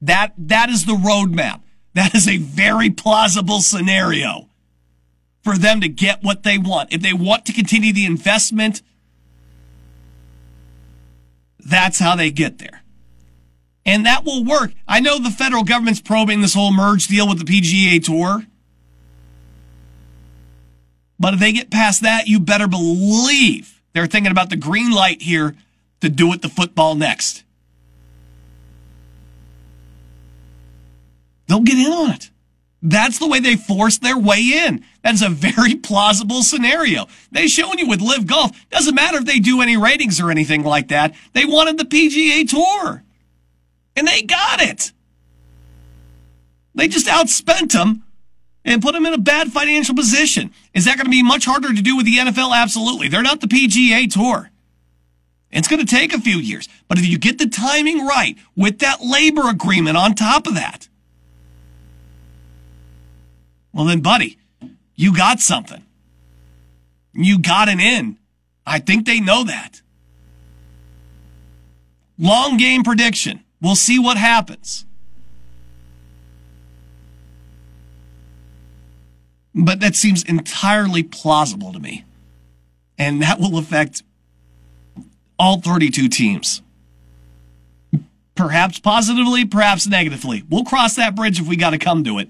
That, 0.00 0.32
that 0.38 0.70
is 0.70 0.86
the 0.86 0.94
roadmap. 0.94 1.60
That 1.94 2.14
is 2.14 2.26
a 2.26 2.38
very 2.38 2.90
plausible 2.90 3.60
scenario 3.60 4.48
for 5.42 5.56
them 5.56 5.80
to 5.80 5.88
get 5.88 6.22
what 6.22 6.42
they 6.42 6.58
want. 6.58 6.92
If 6.92 7.02
they 7.02 7.12
want 7.12 7.44
to 7.46 7.52
continue 7.52 7.92
the 7.92 8.06
investment, 8.06 8.82
that's 11.58 11.98
how 11.98 12.16
they 12.16 12.30
get 12.30 12.58
there. 12.58 12.82
And 13.86 14.06
that 14.06 14.24
will 14.24 14.44
work. 14.44 14.72
I 14.88 15.00
know 15.00 15.18
the 15.18 15.30
federal 15.30 15.62
government's 15.62 16.00
probing 16.00 16.40
this 16.40 16.54
whole 16.54 16.72
merge 16.72 17.06
deal 17.06 17.28
with 17.28 17.44
the 17.44 17.44
PGA 17.44 18.02
Tour. 18.02 18.44
But 21.18 21.34
if 21.34 21.40
they 21.40 21.52
get 21.52 21.70
past 21.70 22.02
that, 22.02 22.26
you 22.26 22.40
better 22.40 22.66
believe 22.66 23.73
they're 23.94 24.06
thinking 24.06 24.32
about 24.32 24.50
the 24.50 24.56
green 24.56 24.90
light 24.90 25.22
here 25.22 25.56
to 26.00 26.10
do 26.10 26.32
it 26.34 26.42
the 26.42 26.48
football 26.48 26.94
next. 26.94 27.44
They'll 31.46 31.60
get 31.60 31.78
in 31.78 31.92
on 31.92 32.10
it. 32.10 32.30
That's 32.82 33.18
the 33.18 33.26
way 33.26 33.40
they 33.40 33.56
force 33.56 33.98
their 33.98 34.18
way 34.18 34.66
in. 34.66 34.84
That's 35.02 35.22
a 35.22 35.30
very 35.30 35.74
plausible 35.82 36.42
scenario. 36.42 37.06
They've 37.32 37.48
shown 37.48 37.78
you 37.78 37.88
with 37.88 38.02
LIV 38.02 38.26
Golf. 38.26 38.70
Doesn't 38.70 38.94
matter 38.94 39.18
if 39.18 39.24
they 39.24 39.38
do 39.38 39.62
any 39.62 39.76
ratings 39.76 40.20
or 40.20 40.30
anything 40.30 40.64
like 40.64 40.88
that. 40.88 41.14
They 41.32 41.46
wanted 41.46 41.78
the 41.78 41.84
PGA 41.84 42.48
Tour. 42.48 43.02
And 43.96 44.06
they 44.06 44.22
got 44.22 44.60
it. 44.60 44.92
They 46.74 46.88
just 46.88 47.06
outspent 47.06 47.72
them 47.72 48.03
and 48.64 48.82
put 48.82 48.92
them 48.92 49.06
in 49.06 49.12
a 49.12 49.18
bad 49.18 49.52
financial 49.52 49.94
position. 49.94 50.52
Is 50.72 50.86
that 50.86 50.96
going 50.96 51.04
to 51.04 51.10
be 51.10 51.22
much 51.22 51.44
harder 51.44 51.72
to 51.72 51.82
do 51.82 51.96
with 51.96 52.06
the 52.06 52.16
NFL? 52.16 52.54
Absolutely. 52.54 53.08
They're 53.08 53.22
not 53.22 53.40
the 53.40 53.46
PGA 53.46 54.10
Tour. 54.10 54.50
It's 55.50 55.68
going 55.68 55.84
to 55.84 55.86
take 55.86 56.12
a 56.12 56.20
few 56.20 56.38
years. 56.38 56.68
But 56.88 56.98
if 56.98 57.06
you 57.06 57.18
get 57.18 57.38
the 57.38 57.46
timing 57.46 58.06
right 58.06 58.36
with 58.56 58.80
that 58.80 59.02
labor 59.02 59.48
agreement 59.48 59.96
on 59.96 60.14
top 60.14 60.46
of 60.46 60.54
that, 60.54 60.88
well, 63.72 63.84
then, 63.84 64.00
buddy, 64.00 64.38
you 64.94 65.16
got 65.16 65.40
something. 65.40 65.82
You 67.12 67.38
got 67.40 67.68
an 67.68 67.80
in. 67.80 68.18
I 68.66 68.78
think 68.78 69.04
they 69.04 69.20
know 69.20 69.44
that. 69.44 69.82
Long 72.18 72.56
game 72.56 72.84
prediction. 72.84 73.42
We'll 73.60 73.74
see 73.76 73.98
what 73.98 74.16
happens. 74.16 74.84
But 79.54 79.80
that 79.80 79.94
seems 79.94 80.24
entirely 80.24 81.02
plausible 81.02 81.72
to 81.72 81.78
me. 81.78 82.04
And 82.98 83.22
that 83.22 83.38
will 83.38 83.56
affect 83.58 84.02
all 85.38 85.60
32 85.60 86.08
teams. 86.08 86.62
Perhaps 88.34 88.80
positively, 88.80 89.44
perhaps 89.44 89.86
negatively. 89.86 90.42
We'll 90.48 90.64
cross 90.64 90.96
that 90.96 91.14
bridge 91.14 91.40
if 91.40 91.46
we 91.46 91.56
got 91.56 91.70
to 91.70 91.78
come 91.78 92.02
to 92.04 92.18
it. 92.18 92.28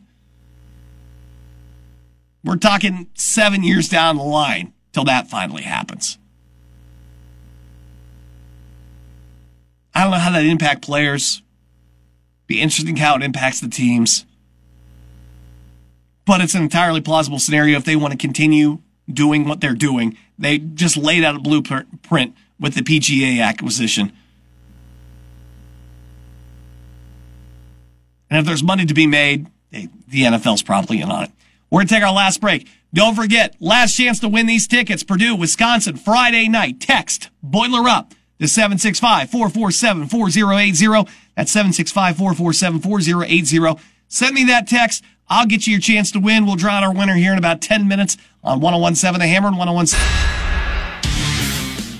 We're 2.44 2.56
talking 2.56 3.08
seven 3.14 3.64
years 3.64 3.88
down 3.88 4.16
the 4.16 4.22
line 4.22 4.74
till 4.92 5.04
that 5.04 5.30
finally 5.30 5.62
happens. 5.62 6.18
I 9.94 10.02
don't 10.02 10.10
know 10.10 10.18
how 10.18 10.32
that 10.32 10.44
impact 10.44 10.82
players. 10.82 11.42
Be 12.46 12.60
interesting 12.60 12.96
how 12.96 13.16
it 13.16 13.22
impacts 13.22 13.60
the 13.60 13.68
teams. 13.68 14.26
But 16.26 16.40
it's 16.40 16.54
an 16.54 16.62
entirely 16.62 17.00
plausible 17.00 17.38
scenario 17.38 17.76
if 17.76 17.84
they 17.84 17.96
want 17.96 18.12
to 18.12 18.18
continue 18.18 18.80
doing 19.12 19.46
what 19.46 19.60
they're 19.60 19.74
doing. 19.74 20.16
They 20.38 20.58
just 20.58 20.96
laid 20.96 21.24
out 21.24 21.36
a 21.36 21.38
blueprint 21.38 22.34
with 22.58 22.74
the 22.74 22.80
PGA 22.80 23.42
acquisition. 23.42 24.12
And 28.30 28.38
if 28.38 28.46
there's 28.46 28.62
money 28.62 28.86
to 28.86 28.94
be 28.94 29.06
made, 29.06 29.48
they, 29.70 29.90
the 30.08 30.22
NFL's 30.22 30.62
probably 30.62 31.00
in 31.00 31.10
on 31.10 31.24
it. 31.24 31.30
We're 31.70 31.80
going 31.80 31.88
to 31.88 31.94
take 31.94 32.02
our 32.02 32.12
last 32.12 32.40
break. 32.40 32.68
Don't 32.92 33.14
forget, 33.14 33.56
last 33.60 33.96
chance 33.96 34.20
to 34.20 34.28
win 34.28 34.46
these 34.46 34.68
tickets. 34.68 35.02
Purdue, 35.02 35.34
Wisconsin, 35.34 35.96
Friday 35.96 36.48
night. 36.48 36.80
Text 36.80 37.30
Boiler 37.42 37.88
Up 37.88 38.14
to 38.38 38.46
765-447-4080. 38.46 41.08
That's 41.36 41.54
765-447-4080. 41.54 43.80
Send 44.08 44.34
me 44.34 44.44
that 44.44 44.66
text. 44.68 45.04
I'll 45.28 45.46
get 45.46 45.66
you 45.66 45.72
your 45.72 45.80
chance 45.80 46.12
to 46.12 46.20
win. 46.20 46.44
We'll 46.44 46.56
draw 46.56 46.74
out 46.74 46.84
our 46.84 46.92
winner 46.92 47.14
here 47.14 47.32
in 47.32 47.38
about 47.38 47.62
10 47.62 47.88
minutes 47.88 48.18
on 48.42 48.60
1017 48.60 49.18
The 49.18 49.26
Hammer 49.26 49.48
and 49.48 49.56
1017. 49.56 49.98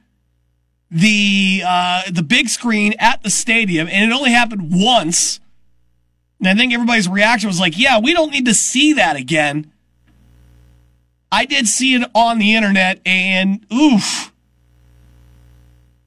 the 0.89 1.64
uh, 1.66 2.03
the 2.10 2.24
big 2.24 2.47
screen 2.47 2.93
at 2.97 3.22
the 3.22 3.30
stadium, 3.30 3.89
and 3.91 4.10
it 4.10 4.16
only 4.16 4.32
happened 4.32 4.72
once. 4.74 5.41
And 6.40 6.48
I 6.48 6.56
think 6.56 6.74
everybody's 6.74 7.10
reaction 7.10 7.48
was 7.48 7.60
like, 7.60 7.78
yeah, 7.78 8.00
we 8.00 8.14
don't 8.14 8.32
need 8.32 8.46
to 8.46 8.54
see 8.54 8.94
that 8.94 9.16
again. 9.16 9.72
I 11.32 11.46
did 11.46 11.68
see 11.68 11.96
it 11.96 12.10
on 12.14 12.40
the 12.40 12.56
internet, 12.56 13.02
and 13.06 13.66
oof. 13.74 14.32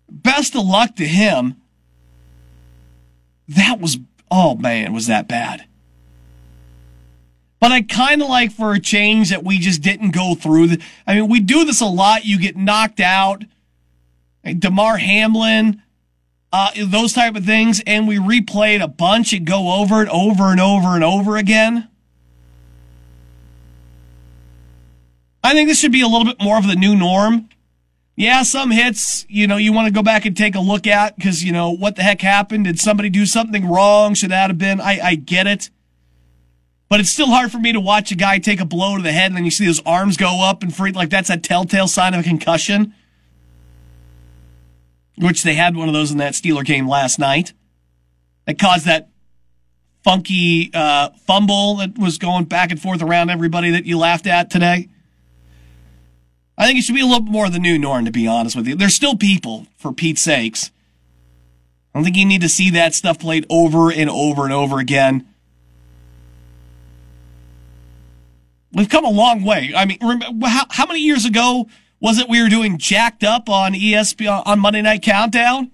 Best 0.09 0.55
of 0.55 0.65
luck 0.65 0.97
to 0.97 1.07
him. 1.07 1.57
That 3.49 3.81
was, 3.81 3.99
oh 4.31 4.55
man, 4.55 4.93
was 4.93 5.09
that 5.09 5.29
bad. 5.29 5.67
But 7.59 7.73
I 7.73 7.83
kind 7.83 8.23
of 8.23 8.29
like 8.29 8.53
for 8.53 8.73
a 8.73 8.81
change 8.81 9.29
that 9.31 9.45
we 9.45 9.59
just 9.59 9.83
didn't 9.83 10.13
go 10.13 10.35
through. 10.35 10.69
The, 10.69 10.83
I 11.07 11.15
mean, 11.15 11.29
we 11.29 11.41
do 11.41 11.65
this 11.65 11.83
a 11.83 11.87
lot. 11.87 12.25
You 12.25 12.39
get 12.39 12.57
knocked 12.57 13.01
out. 13.01 13.45
Damar 14.59 14.97
Hamlin, 14.97 15.83
uh, 16.53 16.71
those 16.85 17.13
type 17.13 17.37
of 17.37 17.45
things, 17.45 17.83
and 17.87 18.09
we 18.09 18.17
replay 18.17 18.75
it 18.75 18.81
a 18.81 18.89
bunch 18.89 19.33
and 19.33 19.47
go 19.47 19.73
over 19.81 20.03
it 20.03 20.09
over 20.09 20.51
and 20.51 20.61
over 20.61 20.89
and 20.89 21.05
over 21.05 21.37
again. 21.37 21.89
I 25.43 25.53
think 25.53 25.69
this 25.69 25.79
should 25.79 25.93
be 25.93 26.03
a 26.03 26.09
little 26.09 26.25
bit 26.25 26.41
more 26.41 26.59
of 26.59 26.67
the 26.67 26.77
new 26.77 26.97
norm. 26.97 27.49
Yeah, 28.17 28.43
some 28.43 28.71
hits, 28.71 29.25
you 29.29 29.47
know, 29.47 29.57
you 29.57 29.73
want 29.73 29.87
to 29.87 29.93
go 29.93 30.03
back 30.03 30.27
and 30.27 30.37
take 30.37 30.55
a 30.55 30.61
look 30.61 30.87
at 30.87 31.17
because, 31.17 31.43
you 31.43 31.53
know, 31.53 31.71
what 31.71 31.97
the 31.97 32.03
heck 32.03 32.21
happened? 32.21 32.65
Did 32.65 32.79
somebody 32.79 33.09
do 33.09 33.25
something 33.25 33.67
wrong? 33.67 34.13
Should 34.13 34.31
that 34.31 34.51
have 34.51 34.59
been? 34.59 34.81
I, 34.81 35.01
I 35.01 35.15
get 35.15 35.47
it. 35.47 35.71
But 36.91 37.01
it's 37.01 37.09
still 37.09 37.29
hard 37.29 37.51
for 37.51 37.59
me 37.59 37.73
to 37.73 37.81
watch 37.81 38.11
a 38.11 38.17
guy 38.17 38.39
take 38.39 38.61
a 38.61 38.67
blow 38.67 38.97
to 38.97 39.03
the 39.03 39.13
head 39.13 39.27
and 39.27 39.37
then 39.37 39.45
you 39.45 39.51
see 39.51 39.65
his 39.65 39.81
arms 39.87 40.17
go 40.17 40.43
up 40.43 40.63
and 40.63 40.75
freak 40.75 40.97
like 40.97 41.09
that's 41.09 41.31
a 41.31 41.37
telltale 41.37 41.89
sign 41.89 42.13
of 42.13 42.21
a 42.21 42.23
concussion. 42.23 42.95
Which 45.21 45.43
they 45.43 45.55
had 45.55 45.77
one 45.77 45.89
of 45.89 45.95
those 45.95 46.11
in 46.11 46.19
that 46.19 46.33
Steeler 46.33 46.65
game 46.65 46.89
last 46.89 47.19
night. 47.19 47.53
That 48.47 48.59
caused 48.59 48.87
that 48.87 49.11
funky 50.03 50.71
uh, 50.73 51.11
fumble 51.27 51.77
that 51.77 51.99
was 51.99 52.19
going 52.19 52.45
back 52.45 52.71
and 52.71 52.81
forth 52.81 53.03
around 53.03 53.31
everybody 53.31 53.71
that 53.71 53.85
you 53.85 53.99
laughed 53.99 54.27
at 54.27 54.51
today. 54.51 54.89
I 56.57 56.67
think 56.67 56.79
it 56.79 56.83
should 56.83 56.95
be 56.95 57.01
a 57.01 57.07
little 57.07 57.23
more 57.23 57.47
of 57.47 57.53
the 57.53 57.59
new 57.59 57.79
norm, 57.79 58.05
to 58.05 58.11
be 58.11 58.27
honest 58.27 58.57
with 58.57 58.67
you. 58.67 58.75
There's 58.75 58.95
still 58.95 59.17
people, 59.17 59.67
for 59.77 59.93
Pete's 59.93 60.21
sakes. 60.21 60.71
I 61.95 61.99
don't 61.99 62.05
think 62.05 62.17
you 62.17 62.27
need 62.27 62.43
to 62.43 62.49
see 62.49 62.71
that 62.71 62.95
stuff 62.95 63.19
played 63.19 63.47
over 63.51 63.91
and 63.91 64.09
over 64.09 64.45
and 64.45 64.53
over 64.53 64.79
again. 64.79 65.27
We've 68.73 68.89
come 68.89 69.05
a 69.05 69.11
long 69.11 69.43
way. 69.43 69.73
I 69.75 69.85
mean, 69.85 69.99
how, 70.43 70.67
how 70.71 70.87
many 70.87 71.01
years 71.01 71.25
ago 71.25 71.67
was 72.01 72.19
it 72.19 72.29
we 72.29 72.43
were 72.43 72.49
doing 72.49 72.79
jacked 72.79 73.23
up 73.23 73.49
on 73.49 73.75
ESPN 73.75 74.43
on 74.47 74.59
Monday 74.59 74.83
Night 74.83 75.03
Countdown 75.03 75.71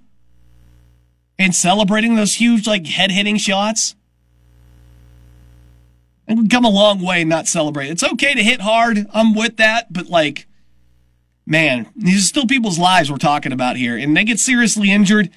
and 1.39 1.55
celebrating 1.55 2.17
those 2.17 2.35
huge 2.35 2.67
like 2.67 2.87
head 2.87 3.11
hitting 3.11 3.37
shots? 3.37 3.95
And 6.29 6.41
we've 6.41 6.51
come 6.51 6.65
a 6.65 6.71
long 6.71 7.01
way 7.01 7.23
not 7.23 7.47
celebrate. 7.47 7.89
It's 7.89 8.03
okay 8.03 8.35
to 8.35 8.43
hit 8.43 8.61
hard. 8.61 9.07
I'm 9.13 9.35
with 9.35 9.59
that, 9.59 9.93
but 9.93 10.09
like 10.09 10.47
man, 11.47 11.89
these 11.95 12.25
are 12.25 12.27
still 12.27 12.47
people's 12.47 12.79
lives 12.79 13.11
we're 13.11 13.19
talking 13.19 13.53
about 13.53 13.77
here, 13.77 13.97
and 13.97 14.17
they 14.17 14.25
get 14.25 14.41
seriously 14.41 14.91
injured. 14.91 15.31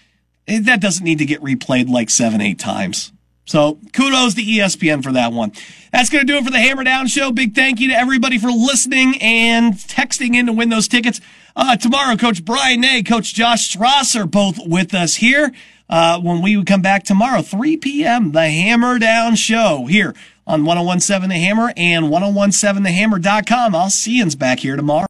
Eh, 0.47 0.59
that 0.63 0.81
doesn't 0.81 1.03
need 1.03 1.19
to 1.19 1.25
get 1.25 1.41
replayed 1.41 1.87
like 1.87 2.09
seven, 2.09 2.41
eight 2.41 2.59
times. 2.59 3.11
So 3.49 3.79
kudos 3.93 4.35
to 4.35 4.43
ESPN 4.43 5.01
for 5.01 5.11
that 5.13 5.33
one. 5.33 5.53
That's 5.91 6.11
going 6.11 6.25
to 6.25 6.31
do 6.31 6.37
it 6.37 6.45
for 6.45 6.51
the 6.51 6.59
Hammer 6.59 6.83
Down 6.83 7.07
Show. 7.07 7.31
Big 7.31 7.55
thank 7.55 7.79
you 7.79 7.89
to 7.89 7.95
everybody 7.95 8.37
for 8.37 8.51
listening 8.51 9.19
and 9.19 9.73
texting 9.73 10.35
in 10.35 10.45
to 10.45 10.53
win 10.53 10.69
those 10.69 10.87
tickets. 10.87 11.19
Uh, 11.55 11.75
tomorrow, 11.75 12.15
Coach 12.15 12.45
Brian 12.45 12.81
Nay, 12.81 13.01
Coach 13.01 13.33
Josh 13.33 13.67
Strauss 13.71 14.15
are 14.15 14.27
both 14.27 14.59
with 14.63 14.93
us 14.93 15.15
here. 15.15 15.51
Uh, 15.89 16.19
when 16.19 16.43
we 16.43 16.63
come 16.63 16.83
back 16.83 17.03
tomorrow, 17.03 17.41
3 17.41 17.77
p.m., 17.77 18.33
the 18.33 18.51
Hammer 18.51 18.99
Down 18.99 19.35
Show 19.35 19.87
here 19.87 20.13
on 20.45 20.63
1017 20.63 21.29
The 21.29 21.43
Hammer 21.43 21.73
and 21.75 22.05
1017thehammer.com. 22.05 23.73
I'll 23.73 23.89
see 23.89 24.19
you 24.19 24.29
back 24.35 24.59
here 24.59 24.75
tomorrow. 24.75 25.07